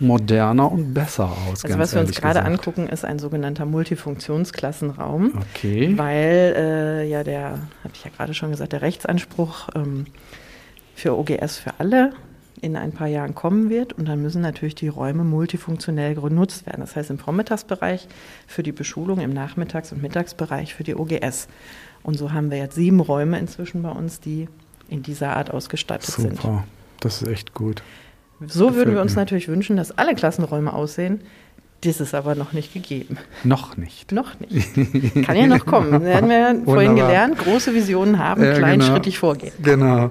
moderner 0.00 0.70
und 0.70 0.94
besser 0.94 1.30
aus. 1.48 1.64
Also 1.64 1.78
was 1.78 1.94
wir 1.94 2.00
uns 2.00 2.12
gerade 2.12 2.42
angucken, 2.44 2.88
ist 2.88 3.04
ein 3.04 3.18
sogenannter 3.18 3.66
Multifunktionsklassenraum. 3.66 5.32
Okay. 5.54 5.92
Weil 5.96 6.54
äh, 6.56 7.08
ja 7.08 7.22
der, 7.22 7.50
habe 7.84 7.94
ich 7.94 8.04
ja 8.04 8.10
gerade 8.10 8.34
schon 8.34 8.50
gesagt, 8.50 8.72
der 8.72 8.82
Rechtsanspruch 8.82 9.68
ähm, 9.74 10.06
für 10.94 11.16
OGS 11.18 11.58
für 11.58 11.74
alle 11.78 12.12
in 12.60 12.76
ein 12.76 12.92
paar 12.92 13.06
Jahren 13.06 13.34
kommen 13.34 13.70
wird 13.70 13.94
und 13.94 14.06
dann 14.06 14.20
müssen 14.20 14.42
natürlich 14.42 14.74
die 14.74 14.88
Räume 14.88 15.24
multifunktionell 15.24 16.14
genutzt 16.14 16.66
werden. 16.66 16.80
Das 16.80 16.94
heißt 16.94 17.10
im 17.10 17.18
Vormittagsbereich 17.18 18.06
für 18.46 18.62
die 18.62 18.72
Beschulung, 18.72 19.20
im 19.20 19.32
Nachmittags- 19.32 19.92
und 19.92 20.02
Mittagsbereich 20.02 20.74
für 20.74 20.84
die 20.84 20.94
OGS. 20.94 21.48
Und 22.02 22.18
so 22.18 22.32
haben 22.32 22.50
wir 22.50 22.58
jetzt 22.58 22.74
sieben 22.74 23.00
Räume 23.00 23.38
inzwischen 23.38 23.82
bei 23.82 23.90
uns, 23.90 24.20
die 24.20 24.48
in 24.88 25.02
dieser 25.02 25.36
Art 25.36 25.50
ausgestattet 25.50 26.10
Super. 26.10 26.22
sind. 26.22 26.36
Super, 26.36 26.64
das 27.00 27.22
ist 27.22 27.28
echt 27.28 27.54
gut. 27.54 27.82
So 28.46 28.74
würden 28.74 28.94
wir 28.94 29.02
uns 29.02 29.16
natürlich 29.16 29.48
wünschen, 29.48 29.76
dass 29.76 29.96
alle 29.96 30.14
Klassenräume 30.14 30.72
aussehen. 30.72 31.20
Das 31.82 32.00
ist 32.00 32.14
aber 32.14 32.34
noch 32.34 32.52
nicht 32.52 32.74
gegeben. 32.74 33.16
Noch 33.42 33.76
nicht. 33.76 34.12
Noch 34.12 34.38
nicht. 34.38 34.74
Kann 35.26 35.36
ja 35.36 35.46
noch 35.46 35.64
kommen. 35.64 36.04
Wir 36.04 36.16
haben 36.16 36.30
ja 36.30 36.54
vorhin 36.64 36.94
gelernt, 36.94 37.38
große 37.38 37.74
Visionen 37.74 38.18
haben, 38.18 38.42
ja, 38.42 38.54
kleinschrittig 38.54 39.14
genau. 39.14 39.20
vorgehen. 39.20 39.52
Genau. 39.62 40.10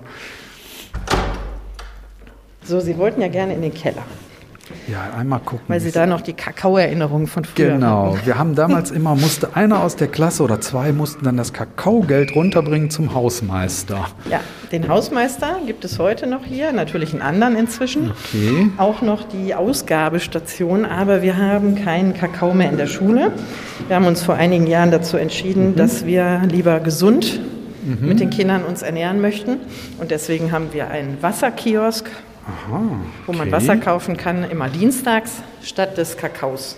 So, 2.63 2.80
Sie 2.80 2.98
wollten 2.98 3.22
ja 3.22 3.28
gerne 3.28 3.54
in 3.54 3.62
den 3.62 3.74
Keller. 3.74 4.04
Ja, 4.88 5.10
einmal 5.17 5.39
gucken. 5.39 5.65
Weil 5.67 5.79
Sie 5.79 5.91
da 5.91 6.05
noch 6.05 6.21
die 6.21 6.34
Kakao-Erinnerungen 6.34 7.27
von 7.27 7.45
früher 7.45 7.73
Genau. 7.73 8.15
Haben. 8.15 8.25
Wir 8.25 8.38
haben 8.38 8.55
damals 8.55 8.91
immer, 8.91 9.15
musste 9.15 9.55
einer 9.55 9.84
aus 9.84 9.95
der 9.95 10.08
Klasse 10.08 10.43
oder 10.43 10.62
zwei 10.62 10.91
mussten 10.91 11.25
dann 11.25 11.38
das 11.38 11.53
Kakaogeld 11.53 12.36
runterbringen 12.36 12.89
zum 12.89 13.13
Hausmeister. 13.13 14.08
Ja, 14.29 14.41
den 14.71 14.88
Hausmeister 14.88 15.58
gibt 15.65 15.86
es 15.86 15.99
heute 15.99 16.27
noch 16.27 16.45
hier, 16.45 16.71
natürlich 16.71 17.13
einen 17.13 17.21
anderen 17.21 17.55
inzwischen. 17.55 18.12
Okay. 18.12 18.69
Auch 18.77 19.01
noch 19.01 19.23
die 19.23 19.55
Ausgabestation, 19.55 20.86
aber 20.86 21.21
wir 21.21 21.38
haben 21.38 21.75
keinen 21.75 22.13
Kakao 22.13 22.53
mehr 22.53 22.69
in 22.69 22.77
der 22.77 22.88
Schule. 22.88 23.32
Wir 23.88 23.95
haben 23.95 24.05
uns 24.05 24.21
vor 24.21 24.36
einigen 24.36 24.67
Jahren 24.67 24.91
dazu 24.91 25.17
entschieden, 25.17 25.71
mhm. 25.71 25.75
dass 25.75 26.05
wir 26.05 26.41
lieber 26.49 26.79
gesund 26.79 27.39
mhm. 27.84 28.08
mit 28.08 28.19
den 28.19 28.29
Kindern 28.29 28.63
uns 28.63 28.82
ernähren 28.82 29.21
möchten. 29.21 29.58
Und 29.99 30.12
deswegen 30.12 30.51
haben 30.51 30.67
wir 30.73 30.89
einen 30.89 31.17
Wasserkiosk 31.21 32.10
Aha, 32.49 32.77
okay. 32.77 32.95
wo 33.25 33.33
man 33.33 33.51
Wasser 33.51 33.77
kaufen 33.77 34.17
kann, 34.17 34.49
immer 34.49 34.69
dienstags 34.69 35.41
statt 35.62 35.97
des 35.97 36.17
Kakaos. 36.17 36.77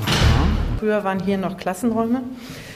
Aha. 0.00 0.46
Früher 0.78 1.04
waren 1.04 1.20
hier 1.20 1.38
noch 1.38 1.56
Klassenräume, 1.56 2.22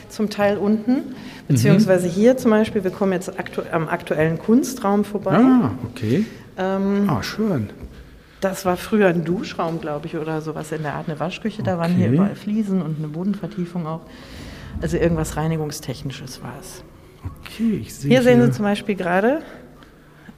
zum 0.08 0.30
Teil 0.30 0.56
unten, 0.56 1.14
beziehungsweise 1.48 2.06
mhm. 2.06 2.12
hier 2.12 2.36
zum 2.36 2.50
Beispiel, 2.50 2.84
wir 2.84 2.90
kommen 2.90 3.12
jetzt 3.12 3.38
aktu 3.38 3.62
am 3.72 3.88
aktuellen 3.88 4.38
Kunstraum 4.38 5.04
vorbei. 5.04 5.36
Ah, 5.36 5.70
okay. 5.90 6.24
Ähm, 6.56 7.08
ah, 7.08 7.22
schön. 7.22 7.70
Das 8.40 8.64
war 8.64 8.76
früher 8.76 9.08
ein 9.08 9.24
Duschraum, 9.24 9.80
glaube 9.80 10.06
ich, 10.06 10.16
oder 10.16 10.40
sowas 10.40 10.70
in 10.70 10.82
der 10.82 10.94
Art, 10.94 11.08
eine 11.08 11.18
Waschküche. 11.18 11.62
Da 11.62 11.72
okay. 11.72 11.80
waren 11.80 11.94
hier 11.94 12.10
überall 12.10 12.36
Fliesen 12.36 12.82
und 12.82 12.98
eine 12.98 13.08
Bodenvertiefung 13.08 13.86
auch. 13.86 14.02
Also 14.80 14.96
irgendwas 14.96 15.36
Reinigungstechnisches 15.36 16.42
war 16.42 16.54
es. 16.60 16.84
Okay, 17.42 17.80
ich 17.82 17.94
sehe. 17.94 18.10
Hier 18.10 18.22
sehen 18.22 18.40
Sie 18.42 18.52
zum 18.52 18.64
Beispiel 18.64 18.94
gerade 18.94 19.42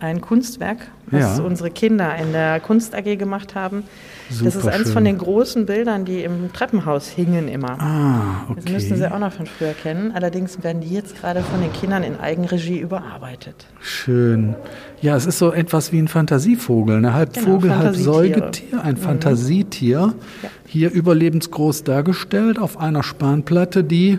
ein 0.00 0.20
Kunstwerk, 0.20 0.88
was 1.06 1.38
ja. 1.38 1.44
unsere 1.44 1.70
Kinder 1.70 2.16
in 2.16 2.32
der 2.32 2.58
Kunst 2.60 2.94
AG 2.94 3.16
gemacht 3.16 3.54
haben. 3.54 3.84
Super 4.30 4.44
das 4.44 4.56
ist 4.56 4.66
eines 4.66 4.82
schön. 4.84 4.92
von 4.92 5.04
den 5.04 5.18
großen 5.18 5.66
Bildern, 5.66 6.04
die 6.04 6.22
im 6.22 6.52
Treppenhaus 6.52 7.08
hingen 7.08 7.48
immer. 7.48 7.80
Ah, 7.80 8.44
okay. 8.48 8.60
Das 8.64 8.72
müssten 8.72 8.96
Sie 8.96 9.12
auch 9.12 9.18
noch 9.18 9.32
von 9.32 9.46
früher 9.46 9.72
kennen. 9.72 10.12
Allerdings 10.12 10.62
werden 10.62 10.80
die 10.80 10.88
jetzt 10.88 11.20
gerade 11.20 11.42
von 11.42 11.60
den 11.60 11.72
Kindern 11.72 12.02
in 12.02 12.18
Eigenregie 12.18 12.78
überarbeitet. 12.78 13.66
Schön. 13.80 14.54
Ja, 15.02 15.16
es 15.16 15.26
ist 15.26 15.38
so 15.38 15.52
etwas 15.52 15.92
wie 15.92 15.98
ein 15.98 16.08
Fantasievogel, 16.08 17.00
ne? 17.00 17.12
halb 17.12 17.34
genau, 17.34 17.46
Vogel, 17.46 17.76
halb 17.76 17.96
Säugetier, 17.96 18.82
ein 18.82 18.94
mhm. 18.94 18.98
Fantasietier. 18.98 20.14
Ja. 20.42 20.48
Hier 20.66 20.90
überlebensgroß 20.92 21.82
dargestellt 21.84 22.58
auf 22.58 22.78
einer 22.78 23.02
Spanplatte, 23.02 23.82
die 23.82 24.18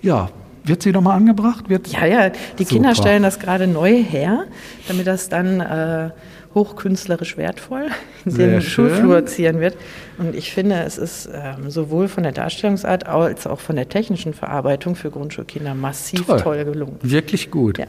ja 0.00 0.30
wird 0.66 0.82
sie 0.82 0.92
nochmal 0.92 1.16
angebracht? 1.16 1.68
Wird 1.68 1.88
Ja, 1.88 2.06
ja, 2.06 2.28
die 2.30 2.38
Super. 2.64 2.68
Kinder 2.74 2.94
stellen 2.94 3.22
das 3.22 3.38
gerade 3.38 3.66
neu 3.66 4.02
her, 4.02 4.44
damit 4.88 5.06
das 5.06 5.28
dann 5.28 5.60
äh, 5.60 6.10
hochkünstlerisch 6.54 7.36
wertvoll 7.36 7.88
in 8.24 8.30
Sehr 8.32 8.48
den 8.48 8.62
schön. 8.62 8.88
Schulflur 8.88 9.26
zieren 9.26 9.60
wird. 9.60 9.76
Und 10.18 10.34
ich 10.34 10.52
finde, 10.52 10.82
es 10.84 10.98
ist 10.98 11.28
ähm, 11.32 11.70
sowohl 11.70 12.08
von 12.08 12.22
der 12.22 12.32
Darstellungsart 12.32 13.06
als 13.06 13.46
auch 13.46 13.60
von 13.60 13.76
der 13.76 13.88
technischen 13.88 14.34
Verarbeitung 14.34 14.96
für 14.96 15.10
Grundschulkinder 15.10 15.74
massiv 15.74 16.26
Toll. 16.26 16.40
toll, 16.40 16.64
gelungen. 16.64 16.96
Wirklich 17.02 17.50
gut. 17.50 17.78
Ja. 17.78 17.86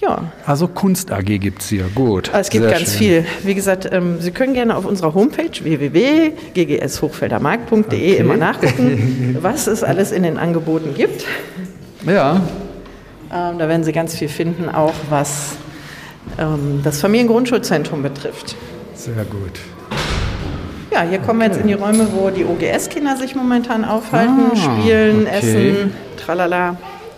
Ja, 0.00 0.32
Also 0.46 0.66
Kunst 0.66 1.12
AG 1.12 1.24
gibt 1.26 1.60
es 1.60 1.68
hier. 1.68 1.84
Gut. 1.94 2.30
es 2.32 2.48
gibt 2.48 2.64
Sehr 2.64 2.72
ganz 2.72 2.88
schön. 2.92 2.98
viel. 2.98 3.26
Wie 3.44 3.54
gesagt, 3.54 3.86
ähm, 3.92 4.16
Sie 4.18 4.30
können 4.30 4.54
gerne 4.54 4.74
auf 4.76 4.86
unserer 4.86 5.12
Homepage 5.12 5.50
www.ggshochfeldermarkt.de 5.62 7.84
Okay. 7.84 8.16
immer 8.16 8.38
nachgucken, 8.38 9.36
was 9.42 9.66
es 9.66 9.84
alles 9.84 10.10
in 10.12 10.22
den 10.22 10.38
Angeboten 10.38 10.94
gibt. 10.94 11.26
Ja, 12.06 12.40
Ähm, 13.32 13.58
da 13.58 13.68
werden 13.68 13.84
Sie 13.84 13.92
ganz 13.92 14.16
viel 14.16 14.28
finden, 14.28 14.68
auch 14.68 14.94
was 15.08 15.52
ähm, 16.38 16.80
das 16.82 17.00
Familiengrundschulzentrum 17.00 18.02
betrifft. 18.02 18.56
sehr 18.94 19.24
gut. 19.24 19.60
Ja, 20.92 21.02
hier 21.02 21.20
kommen 21.20 21.38
wir 21.38 21.46
jetzt 21.46 21.60
in 21.60 21.68
die 21.68 21.74
Räume, 21.74 22.08
wo 22.12 22.30
die 22.30 22.44
OGS-Kinder 22.44 23.16
sich 23.16 23.36
momentan 23.36 23.84
aufhalten, 23.84 24.50
Ah, 24.52 24.56
spielen, 24.56 25.26
okay. 25.28 25.36
essen, 25.38 25.92
tralala. 26.16 26.76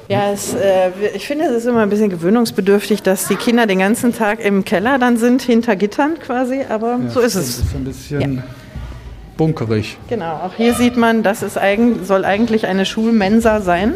Ja, 0.09 0.31
es, 0.33 0.53
äh, 0.53 0.90
ich 1.14 1.27
finde, 1.27 1.47
es 1.47 1.53
ist 1.59 1.66
immer 1.66 1.81
ein 1.81 1.88
bisschen 1.88 2.11
gewöhnungsbedürftig, 2.11 3.03
dass 3.03 3.29
die 3.29 3.37
Kinder 3.37 3.66
den 3.66 3.79
ganzen 3.79 4.14
Tag 4.14 4.45
im 4.45 4.66
Keller 4.66 4.99
dann 4.99 5.16
sind, 5.16 5.40
hinter 5.40 5.77
Gittern 5.77 6.18
quasi, 6.18 6.61
aber 6.68 6.99
so 7.09 7.21
ist 7.21 7.35
Das 7.37 7.42
es. 7.45 7.59
ist 7.61 7.75
ein 7.75 7.85
bisschen 7.85 8.42
bunkerig. 9.38 9.97
Genau, 10.11 10.33
auch 10.45 10.53
hier 10.59 10.75
sieht 10.75 10.99
man, 10.99 11.23
das 11.23 11.42
ist 11.42 11.57
eigen, 11.57 12.05
soll 12.05 12.27
eigentlich 12.27 12.66
eine 12.66 12.85
Schulmensa 12.85 13.62
sein. 13.62 13.95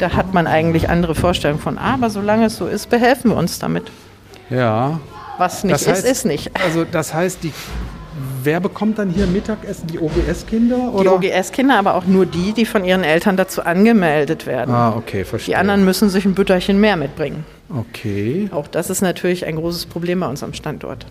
Da 0.00 0.12
hat 0.14 0.32
man 0.34 0.46
eigentlich 0.46 0.88
andere 0.88 1.14
Vorstellungen 1.14 1.60
von, 1.60 1.78
aber 1.78 2.10
solange 2.10 2.46
es 2.46 2.56
so 2.56 2.66
ist, 2.66 2.90
behelfen 2.90 3.30
wir 3.30 3.36
uns 3.36 3.58
damit. 3.58 3.84
Ja. 4.50 5.00
Was 5.38 5.64
nicht 5.64 5.74
Das 5.74 5.88
heißt- 5.88 5.92
ist, 5.92 6.04
ist 6.04 6.24
nicht. 6.26 6.50
Also 6.62 6.84
das 6.84 7.14
heißt, 7.14 7.42
die, 7.42 7.52
wer 8.42 8.60
bekommt 8.60 8.98
dann 8.98 9.08
hier 9.10 9.26
Mittagessen? 9.26 9.86
Die 9.86 9.98
OGS-Kinder? 9.98 10.92
Die? 11.00 11.08
OGS-Kinder, 11.08 11.78
aber 11.78 11.94
auch 11.94 12.04
nur 12.04 12.26
die, 12.26 12.52
die 12.52 12.66
von 12.66 12.84
ihren 12.84 13.02
Eltern 13.04 13.36
dazu 13.36 13.62
angemeldet 13.64 14.46
werden. 14.46 14.74
Ah, 14.74 14.94
okay, 14.96 15.24
verstehe. 15.24 15.54
Die 15.54 15.56
anderen 15.56 15.84
müssen 15.84 16.10
sich 16.10 16.24
ein 16.24 16.34
Bütterchen 16.34 16.78
mehr 16.80 16.96
mitbringen. 16.96 17.44
Okay, 17.74 18.50
Auch 18.52 18.68
das 18.68 18.90
ist 18.90 19.00
natürlich 19.00 19.46
ein 19.46 19.56
großes 19.56 19.86
Problem 19.86 20.20
bei 20.20 20.26
uns 20.28 20.42
am 20.42 20.52
Standort. 20.52 21.06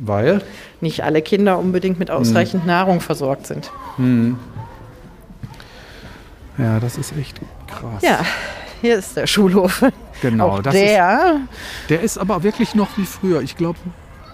weil? 0.00 0.40
Nicht 0.80 1.02
alle 1.04 1.20
Kinder 1.22 1.58
unbedingt 1.58 1.98
mit 1.98 2.10
ausreichend 2.10 2.64
Nahrung 2.66 3.00
versorgt 3.00 3.46
sind. 3.46 3.70
Ja, 6.56 6.80
das 6.80 6.96
ist 6.98 7.12
echt 7.18 7.40
krass. 7.68 8.02
Ja, 8.02 8.20
hier 8.80 8.98
ist 8.98 9.16
der 9.16 9.26
Schulhof. 9.26 9.84
Genau, 10.20 10.48
auch 10.48 10.62
das 10.62 10.74
der. 10.74 11.40
Der 11.88 12.00
ist 12.00 12.18
aber 12.18 12.42
wirklich 12.42 12.74
noch 12.74 12.88
wie 12.96 13.04
früher. 13.06 13.40
Ich 13.40 13.56
glaube, 13.56 13.78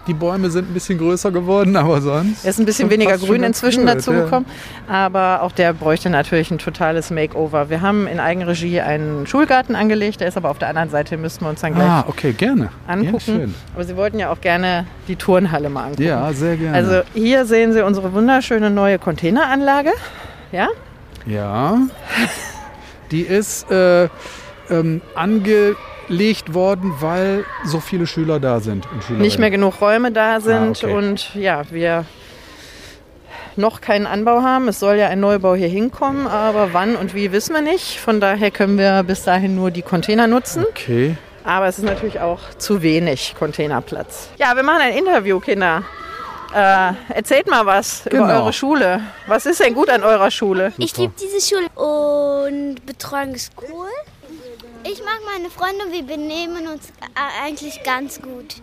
die 0.06 0.14
Bäume 0.14 0.50
sind 0.50 0.70
ein 0.70 0.74
bisschen 0.74 0.98
größer 0.98 1.30
geworden, 1.30 1.76
aber 1.78 2.00
sonst. 2.00 2.44
Er 2.44 2.50
ist 2.50 2.58
ein 2.58 2.66
bisschen 2.66 2.90
weniger 2.90 3.16
grün 3.18 3.42
inzwischen 3.42 3.86
gut, 3.86 3.94
dazu 3.94 4.12
ja. 4.12 4.24
gekommen, 4.24 4.46
aber 4.86 5.42
auch 5.42 5.52
der 5.52 5.72
bräuchte 5.72 6.10
natürlich 6.10 6.50
ein 6.50 6.58
totales 6.58 7.10
Makeover. 7.10 7.70
Wir 7.70 7.80
haben 7.80 8.06
in 8.06 8.20
Eigenregie 8.20 8.80
einen 8.80 9.26
Schulgarten 9.26 9.74
angelegt, 9.76 10.20
der 10.20 10.28
ist 10.28 10.36
aber 10.36 10.50
auf 10.50 10.58
der 10.58 10.68
anderen 10.68 10.90
Seite, 10.90 11.16
müssten 11.16 11.44
wir 11.44 11.50
uns 11.50 11.60
dann 11.60 11.74
gleich 11.74 11.88
Ah, 11.88 12.04
okay, 12.06 12.32
gerne. 12.32 12.68
angucken. 12.86 13.12
Ja, 13.14 13.20
schön. 13.20 13.54
aber 13.74 13.84
Sie 13.84 13.96
wollten 13.96 14.18
ja 14.18 14.30
auch 14.30 14.40
gerne 14.40 14.86
die 15.08 15.16
Turnhalle 15.16 15.70
mal 15.70 15.84
angucken. 15.84 16.02
Ja, 16.02 16.32
sehr 16.32 16.56
gerne. 16.56 16.76
Also 16.76 17.02
hier 17.14 17.46
sehen 17.46 17.72
Sie 17.72 17.82
unsere 17.82 18.12
wunderschöne 18.12 18.70
neue 18.70 18.98
Containeranlage. 18.98 19.90
Ja, 20.52 20.68
ja. 21.26 21.78
Die 23.10 23.22
ist 23.22 23.70
äh, 23.70 24.08
ähm, 24.70 25.00
angelegt 25.14 26.54
worden, 26.54 26.92
weil 27.00 27.44
so 27.64 27.80
viele 27.80 28.06
Schüler 28.06 28.40
da 28.40 28.60
sind. 28.60 28.86
Nicht 29.10 29.38
mehr 29.38 29.50
genug 29.50 29.80
Räume 29.80 30.10
da 30.12 30.40
sind 30.40 30.82
Ah, 30.84 30.86
okay. 30.86 30.92
und 30.94 31.34
ja, 31.34 31.62
wir 31.70 32.04
noch 33.56 33.80
keinen 33.80 34.06
Anbau 34.06 34.42
haben. 34.42 34.68
Es 34.68 34.80
soll 34.80 34.96
ja 34.96 35.08
ein 35.08 35.20
Neubau 35.20 35.54
hier 35.54 35.68
hinkommen, 35.68 36.26
aber 36.26 36.72
wann 36.72 36.96
und 36.96 37.14
wie 37.14 37.30
wissen 37.32 37.54
wir 37.54 37.62
nicht. 37.62 38.00
Von 38.00 38.20
daher 38.20 38.50
können 38.50 38.78
wir 38.78 39.02
bis 39.04 39.22
dahin 39.24 39.54
nur 39.54 39.70
die 39.70 39.82
Container 39.82 40.26
nutzen. 40.26 40.64
Okay. 40.70 41.16
Aber 41.44 41.66
es 41.68 41.78
ist 41.78 41.84
natürlich 41.84 42.20
auch 42.20 42.40
zu 42.58 42.82
wenig 42.82 43.34
Containerplatz. 43.38 44.30
Ja, 44.38 44.56
wir 44.56 44.62
machen 44.62 44.80
ein 44.80 44.96
Interview, 44.96 45.38
Kinder. 45.40 45.82
Äh, 46.54 46.92
erzählt 47.12 47.50
mal 47.50 47.66
was 47.66 48.06
über 48.06 48.26
Genau. 48.28 48.40
eure 48.42 48.52
Schule. 48.52 49.00
Was 49.26 49.44
ist 49.44 49.60
denn 49.60 49.74
gut 49.74 49.90
an 49.90 50.02
eurer 50.04 50.30
Schule? 50.30 50.72
Ich 50.78 50.96
liebe 50.96 51.12
diese 51.20 51.40
Schule 51.54 51.66
und 52.46 52.86
Betreuung 52.86 53.34
ist 53.34 53.52
cool. 53.70 53.88
Ich 54.84 54.98
mag 55.02 55.20
meine 55.24 55.50
Freunde 55.50 55.86
und 55.86 55.92
wir 55.92 56.02
benehmen 56.02 56.66
uns 56.68 56.88
äh, 56.88 57.44
eigentlich 57.46 57.82
ganz 57.82 58.20
gut. 58.20 58.56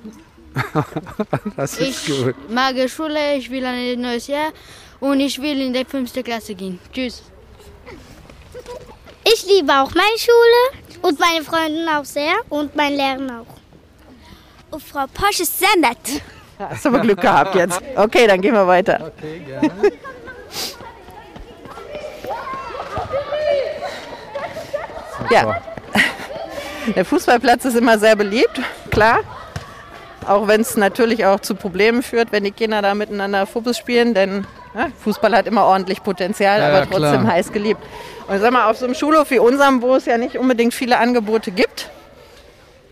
Das 1.56 1.78
ist 1.78 2.10
Ich 2.10 2.24
gut. 2.24 2.36
mag 2.50 2.76
Schule, 2.90 3.36
ich 3.36 3.50
will 3.50 3.66
ein 3.66 4.02
neues 4.02 4.28
Jahr 4.28 4.52
und 5.00 5.20
ich 5.20 5.42
will 5.42 5.62
in 5.62 5.74
die 5.74 5.86
fünfte 5.86 6.24
Klasse 6.24 6.56
gehen. 6.56 6.80
Tschüss. 6.94 7.24
Ich 9.24 9.46
liebe 9.46 9.72
auch 9.72 9.92
meine 9.94 10.18
Schule 10.18 10.84
und 11.04 11.20
meine 11.20 11.44
Freunde 11.44 11.88
auch 11.98 12.06
sehr 12.06 12.34
und 12.50 12.76
mein 12.76 12.96
Lernen 12.96 13.30
auch. 13.32 13.56
Und 14.72 14.84
Frau 14.84 15.06
Posch 15.14 15.40
ist 15.40 15.58
sehr 15.58 15.76
nett. 15.78 16.22
Hast 16.60 16.86
du 16.86 16.90
aber 16.90 17.00
Glück 17.00 17.22
gehabt 17.22 17.56
jetzt. 17.56 17.82
Okay, 17.96 18.28
dann 18.28 18.42
gehen 18.42 18.54
wir 18.54 18.68
weiter. 18.68 19.12
Okay, 19.18 19.40
gerne. 19.40 19.72
Ja. 25.32 25.62
Der 26.96 27.06
Fußballplatz 27.06 27.66
ist 27.66 27.76
immer 27.78 27.98
sehr 28.00 28.16
beliebt, 28.16 28.60
klar. 28.90 29.20
Auch 30.28 30.48
wenn 30.48 30.62
es 30.62 30.78
natürlich 30.78 31.26
auch 31.26 31.40
zu 31.40 31.56
Problemen 31.56 32.04
führt, 32.04 32.32
wenn 32.32 32.44
die 32.44 32.52
Kinder 32.52 32.82
da 32.82 32.94
miteinander 32.94 33.46
Fußball 33.48 33.74
spielen, 33.74 34.14
denn 34.14 34.46
ja, 34.76 34.88
Fußball 35.04 35.36
hat 35.36 35.48
immer 35.48 35.66
ordentlich 35.66 36.02
Potenzial, 36.04 36.60
Ja, 36.60 36.68
aber 36.70 36.82
trotzdem 36.86 37.22
klar. 37.22 37.28
heiß 37.34 37.52
geliebt. 37.52 37.82
Und 38.28 38.40
sag 38.40 38.52
mal, 38.52 38.70
auf 38.70 38.78
so 38.78 38.86
einem 38.86 38.96
Schulhof 38.96 39.30
wie 39.32 39.40
unserem, 39.40 39.82
wo 39.82 39.96
es 39.96 40.06
ja 40.06 40.18
nicht 40.18 40.38
unbedingt 40.38 40.74
viele 40.74 40.98
Angebote 41.00 41.52
gibt, 41.52 41.90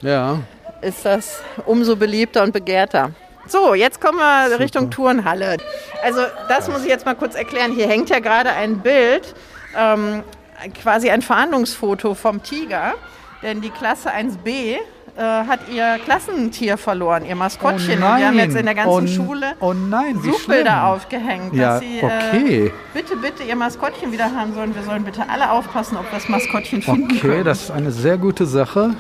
Ja. 0.02 0.40
ist 0.82 1.06
das 1.06 1.42
umso 1.66 1.96
beliebter 1.96 2.44
und 2.44 2.52
begehrter. 2.52 3.12
So, 3.48 3.74
jetzt 3.74 4.00
kommen 4.02 4.18
wir 4.20 4.60
Richtung 4.60 4.92
Turnhalle. 4.92 5.58
Also 6.04 6.22
das 6.48 6.68
muss 6.68 6.84
ich 6.84 6.90
jetzt 6.90 7.06
mal 7.06 7.16
kurz 7.16 7.36
erklären. 7.36 7.72
Hier 7.72 7.88
hängt 7.88 8.10
ja 8.10 8.20
gerade 8.20 8.52
ein 8.52 8.80
Bild, 8.80 9.34
ähm, 9.78 10.24
quasi 10.82 11.10
ein 11.10 11.22
Verhandlungsfoto 11.22 12.16
vom 12.16 12.44
Tiger, 12.44 12.96
denn 13.42 13.62
die 13.62 13.70
Klasse 13.70 14.10
1b 14.10 14.48
äh, 14.48 15.22
hat 15.22 15.60
ihr 15.74 16.00
Klassentier 16.06 16.78
verloren, 16.78 17.26
ihr 17.26 17.36
Maskottchen. 17.36 17.96
Und 17.96 18.18
wir 18.18 18.28
haben 18.28 18.38
jetzt 18.38 18.56
in 18.56 18.66
der 18.66 18.76
ganzen 18.76 19.04
oh, 19.04 19.08
Schule 19.08 19.54
Oh 19.60 19.74
nein, 19.74 20.18
Suchbilder 20.22 20.86
aufgehängt, 20.88 21.54
Ja, 21.54 21.74
dass 21.74 21.80
sie 21.82 22.02
okay. 22.02 22.66
äh, 22.68 22.72
bitte, 22.94 23.16
bitte 23.18 23.44
ihr 23.44 23.56
Maskottchen 23.56 24.12
wieder 24.12 24.34
haben 24.34 24.54
sollen. 24.54 24.74
Wir 24.76 24.84
sollen 24.84 25.04
bitte 25.04 25.28
alle 25.28 25.52
aufpassen, 25.52 25.98
ob 25.98 26.04
wir 26.04 26.20
das 26.20 26.30
Maskottchen 26.30 26.82
finden 26.82 27.04
Okay, 27.06 27.20
können. 27.20 27.44
das 27.44 27.64
ist 27.64 27.72
eine 27.72 27.92
sehr 27.92 28.18
gute 28.18 28.46
Sache. 28.46 28.96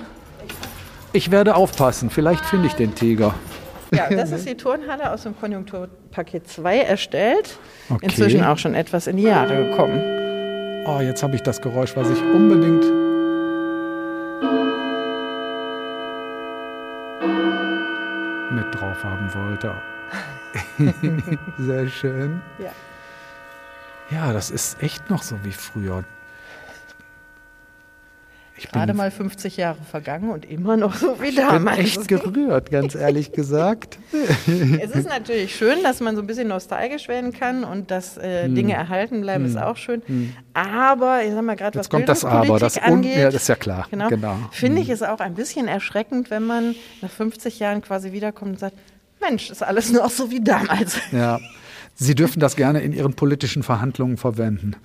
Ich 1.13 1.32
werde 1.32 1.56
aufpassen. 1.56 2.10
Vielleicht 2.10 2.45
finde 2.45 2.67
ich 2.67 2.74
den 2.74 2.95
Tiger. 2.95 3.34
Ja, 3.91 4.10
das 4.10 4.32
ist 4.32 4.48
die 4.48 4.56
Turnhalle 4.56 5.12
aus 5.12 5.24
dem 5.24 5.39
Konjunkturpaket 5.39 6.48
2 6.48 6.80
erstellt. 6.80 7.58
Okay. 7.89 8.06
Inzwischen 8.06 8.43
auch 8.43 8.58
schon 8.58 8.76
etwas 8.76 9.08
in 9.08 9.17
die 9.17 9.24
Jahre 9.24 9.69
gekommen. 9.69 10.02
Oh, 10.86 11.00
jetzt 11.02 11.24
habe 11.24 11.36
ich 11.36 11.44
das 11.44 11.62
Geräusch, 11.62 11.96
was 11.96 12.10
ich 12.10 12.22
unbedingt. 12.22 12.86
mit 18.52 18.74
drauf 18.74 19.04
haben 19.04 19.34
wollte. 19.34 19.74
Sehr 21.58 21.88
schön. 21.88 22.42
Ja. 22.58 22.72
Ja, 24.10 24.34
das 24.34 24.50
ist 24.50 24.82
echt 24.82 25.10
noch 25.10 25.22
so 25.22 25.44
wie 25.44 25.52
früher. 25.52 26.04
Ich 28.60 28.69
Gerade 28.69 28.93
mal 28.93 29.10
50 29.10 29.56
Jahre 29.56 29.78
vergangen 29.89 30.32
und 30.32 30.43
immer 30.43 30.76
noch 30.76 30.93
so 30.95 31.22
wie 31.22 31.28
ich 31.30 31.36
bin 31.36 31.45
damals. 31.48 31.80
echt 31.80 32.08
gerührt, 32.10 32.72
ganz 32.72 32.93
ehrlich 32.93 33.32
gesagt. 33.32 33.98
Es 34.82 34.91
ist 34.91 35.08
natürlich 35.08 35.56
schön, 35.56 35.82
dass 35.84 36.02
man 36.02 36.15
so 36.15 36.22
ein 36.22 36.28
bisschen 36.28 36.50
nostalgisch 36.50 37.08
werden 37.08 37.32
kann 37.32 37.63
und 37.63 37.89
dass 37.89 38.17
äh, 38.17 38.45
Hm. 38.45 38.56
Dinge 38.56 38.74
erhalten 38.74 39.22
bleiben, 39.22 39.45
ist 39.45 39.58
auch 39.58 39.78
schön. 39.78 40.02
Aber, 40.54 41.24
ich 41.24 41.32
sag 41.32 41.41
mal 41.43 41.56
gerade, 41.56 41.80
was 41.80 41.89
kommt 41.89 42.10
das 42.10 42.26
Aber. 42.26 42.60
Das, 42.60 42.78
angeht, 42.78 43.15
ja, 43.17 43.26
das 43.32 43.43
ist 43.43 43.48
ja 43.48 43.56
klar. 43.56 43.88
Genau. 43.89 44.10
genau. 44.10 44.36
Finde 44.52 44.82
ich 44.82 44.89
es 44.89 45.04
auch 45.04 45.19
ein 45.19 45.36
bisschen 45.36 45.67
erschreckend, 45.67 46.30
wenn 46.30 46.45
man 46.45 46.76
nach 47.02 47.10
50 47.10 47.60
Jahren 47.60 47.82
quasi 47.82 48.12
wiederkommt 48.12 48.52
und 48.52 48.60
sagt, 48.60 48.76
Mensch, 49.22 49.50
ist 49.50 49.63
alles 49.63 49.91
noch 49.91 50.10
so 50.10 50.32
wie 50.32 50.41
damals. 50.41 50.98
Ja. 51.12 51.39
Sie 52.00 52.16
dürfen 52.16 52.40
das 52.40 52.56
gerne 52.56 52.80
in 52.80 52.94
Ihren 52.94 53.14
politischen 53.14 53.62
Verhandlungen 53.62 54.16
verwenden. 54.16 54.76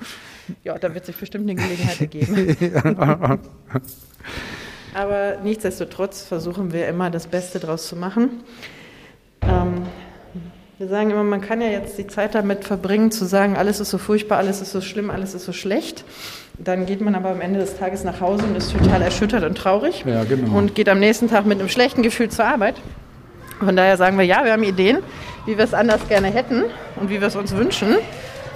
Ja, 0.64 0.76
da 0.76 0.94
wird 0.94 1.06
sich 1.06 1.16
bestimmt 1.16 1.48
eine 1.48 1.54
Gelegenheit 1.54 2.00
ergeben. 2.00 2.56
Aber 4.94 5.38
nichtsdestotrotz 5.42 6.22
versuchen 6.22 6.72
wir 6.72 6.88
immer 6.88 7.10
das 7.10 7.28
Beste 7.28 7.60
draus 7.60 7.86
zu 7.86 7.96
machen. 7.96 8.42
Ähm, 9.42 9.82
wir 10.78 10.88
sagen 10.88 11.10
immer, 11.10 11.22
man 11.22 11.40
kann 11.40 11.60
ja 11.60 11.68
jetzt 11.68 11.96
die 11.98 12.08
Zeit 12.08 12.34
damit 12.34 12.64
verbringen, 12.64 13.12
zu 13.12 13.24
sagen, 13.24 13.56
alles 13.56 13.78
ist 13.78 13.90
so 13.90 13.98
furchtbar, 13.98 14.38
alles 14.38 14.60
ist 14.60 14.72
so 14.72 14.80
schlimm, 14.80 15.10
alles 15.10 15.34
ist 15.34 15.44
so 15.44 15.52
schlecht. 15.52 16.04
dann 16.58 16.84
geht 16.84 17.00
man 17.00 17.14
aber 17.14 17.30
am 17.30 17.40
Ende 17.40 17.60
des 17.60 17.76
Tages 17.76 18.02
nach 18.02 18.20
Hause 18.20 18.44
und 18.44 18.56
ist 18.56 18.72
total 18.72 19.02
erschüttert 19.02 19.44
und 19.44 19.56
traurig. 19.56 20.04
Ja, 20.04 20.24
genau. 20.24 20.56
Und 20.56 20.74
geht 20.74 20.88
am 20.88 20.98
nächsten 20.98 21.28
Tag 21.28 21.46
mit 21.46 21.60
einem 21.60 21.68
schlechten 21.68 22.02
Gefühl 22.02 22.28
zur 22.28 22.44
Arbeit. 22.44 22.74
Von 23.64 23.76
daher 23.76 23.96
sagen 23.96 24.18
wir, 24.18 24.24
ja, 24.24 24.44
wir 24.44 24.52
haben 24.52 24.62
Ideen, 24.62 25.02
wie 25.46 25.56
wir 25.56 25.64
es 25.64 25.74
anders 25.74 26.06
gerne 26.08 26.28
hätten 26.28 26.64
und 26.96 27.10
wie 27.10 27.20
wir 27.20 27.28
es 27.28 27.36
uns 27.36 27.54
wünschen. 27.54 27.96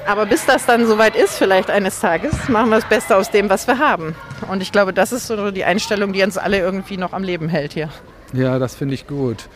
Aber 0.07 0.25
bis 0.25 0.47
das 0.47 0.65
dann 0.65 0.87
soweit 0.87 1.17
ist, 1.17 1.37
vielleicht 1.37 1.71
eines 1.71 2.01
Tages, 2.01 2.49
machen 2.49 2.71
wir 2.71 2.77
das 2.77 2.89
Beste 2.89 3.17
aus 3.17 3.31
dem, 3.31 3.51
was 3.51 3.67
wir 3.67 3.79
haben. 3.79 4.15
Und 4.51 4.63
ich 4.63 4.73
glaube, 4.73 4.95
das 4.95 5.13
ist 5.13 5.27
so 5.27 5.51
die 5.51 5.65
Einstellung, 5.65 6.15
die 6.15 6.23
uns 6.23 6.39
alle 6.39 6.59
irgendwie 6.59 6.97
noch 6.97 7.13
am 7.13 7.23
Leben 7.23 7.49
hält 7.49 7.75
hier. 7.75 7.91
Ja, 8.33 8.59
das 8.59 8.75
finde 8.75 8.95
ich 8.95 9.07
gut. 9.07 9.49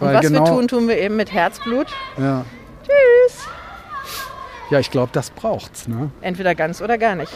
Und 0.00 0.12
was 0.12 0.20
genau, 0.20 0.44
wir 0.44 0.50
tun, 0.50 0.68
tun 0.68 0.88
wir 0.88 0.98
eben 0.98 1.16
mit 1.16 1.32
Herzblut. 1.32 1.86
Ja, 2.18 2.44
Tschüss. 2.82 3.46
ja 4.70 4.78
ich 4.78 4.90
glaube, 4.90 5.10
das 5.12 5.30
braucht's. 5.30 5.88
Ne? 5.88 6.10
Entweder 6.20 6.54
ganz 6.54 6.82
oder 6.82 6.98
gar 6.98 7.14
nicht. 7.14 7.32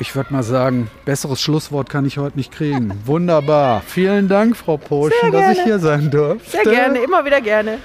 Ich 0.00 0.14
würde 0.14 0.32
mal 0.32 0.44
sagen, 0.44 0.90
besseres 1.04 1.40
Schlusswort 1.40 1.88
kann 1.90 2.06
ich 2.06 2.18
heute 2.18 2.36
nicht 2.36 2.52
kriegen. 2.52 2.92
Wunderbar. 3.04 3.82
Vielen 3.84 4.28
Dank, 4.28 4.56
Frau 4.56 4.76
Poschen, 4.76 5.32
dass 5.32 5.56
ich 5.56 5.64
hier 5.64 5.80
sein 5.80 6.10
durfte. 6.10 6.50
Sehr 6.50 6.64
gerne, 6.64 6.98
immer 6.98 7.24
wieder 7.24 7.40
gerne. 7.40 7.78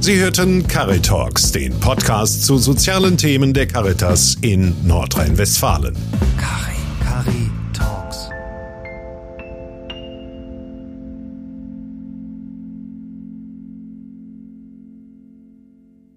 Sie 0.00 0.18
hörten 0.18 0.66
Caritalks, 0.66 1.52
den 1.52 1.78
Podcast 1.78 2.44
zu 2.44 2.58
sozialen 2.58 3.16
Themen 3.16 3.52
der 3.52 3.66
Caritas 3.66 4.36
in 4.40 4.74
Nordrhein-Westfalen. 4.86 5.94
Cari, 6.38 6.76
Cari, 7.04 7.50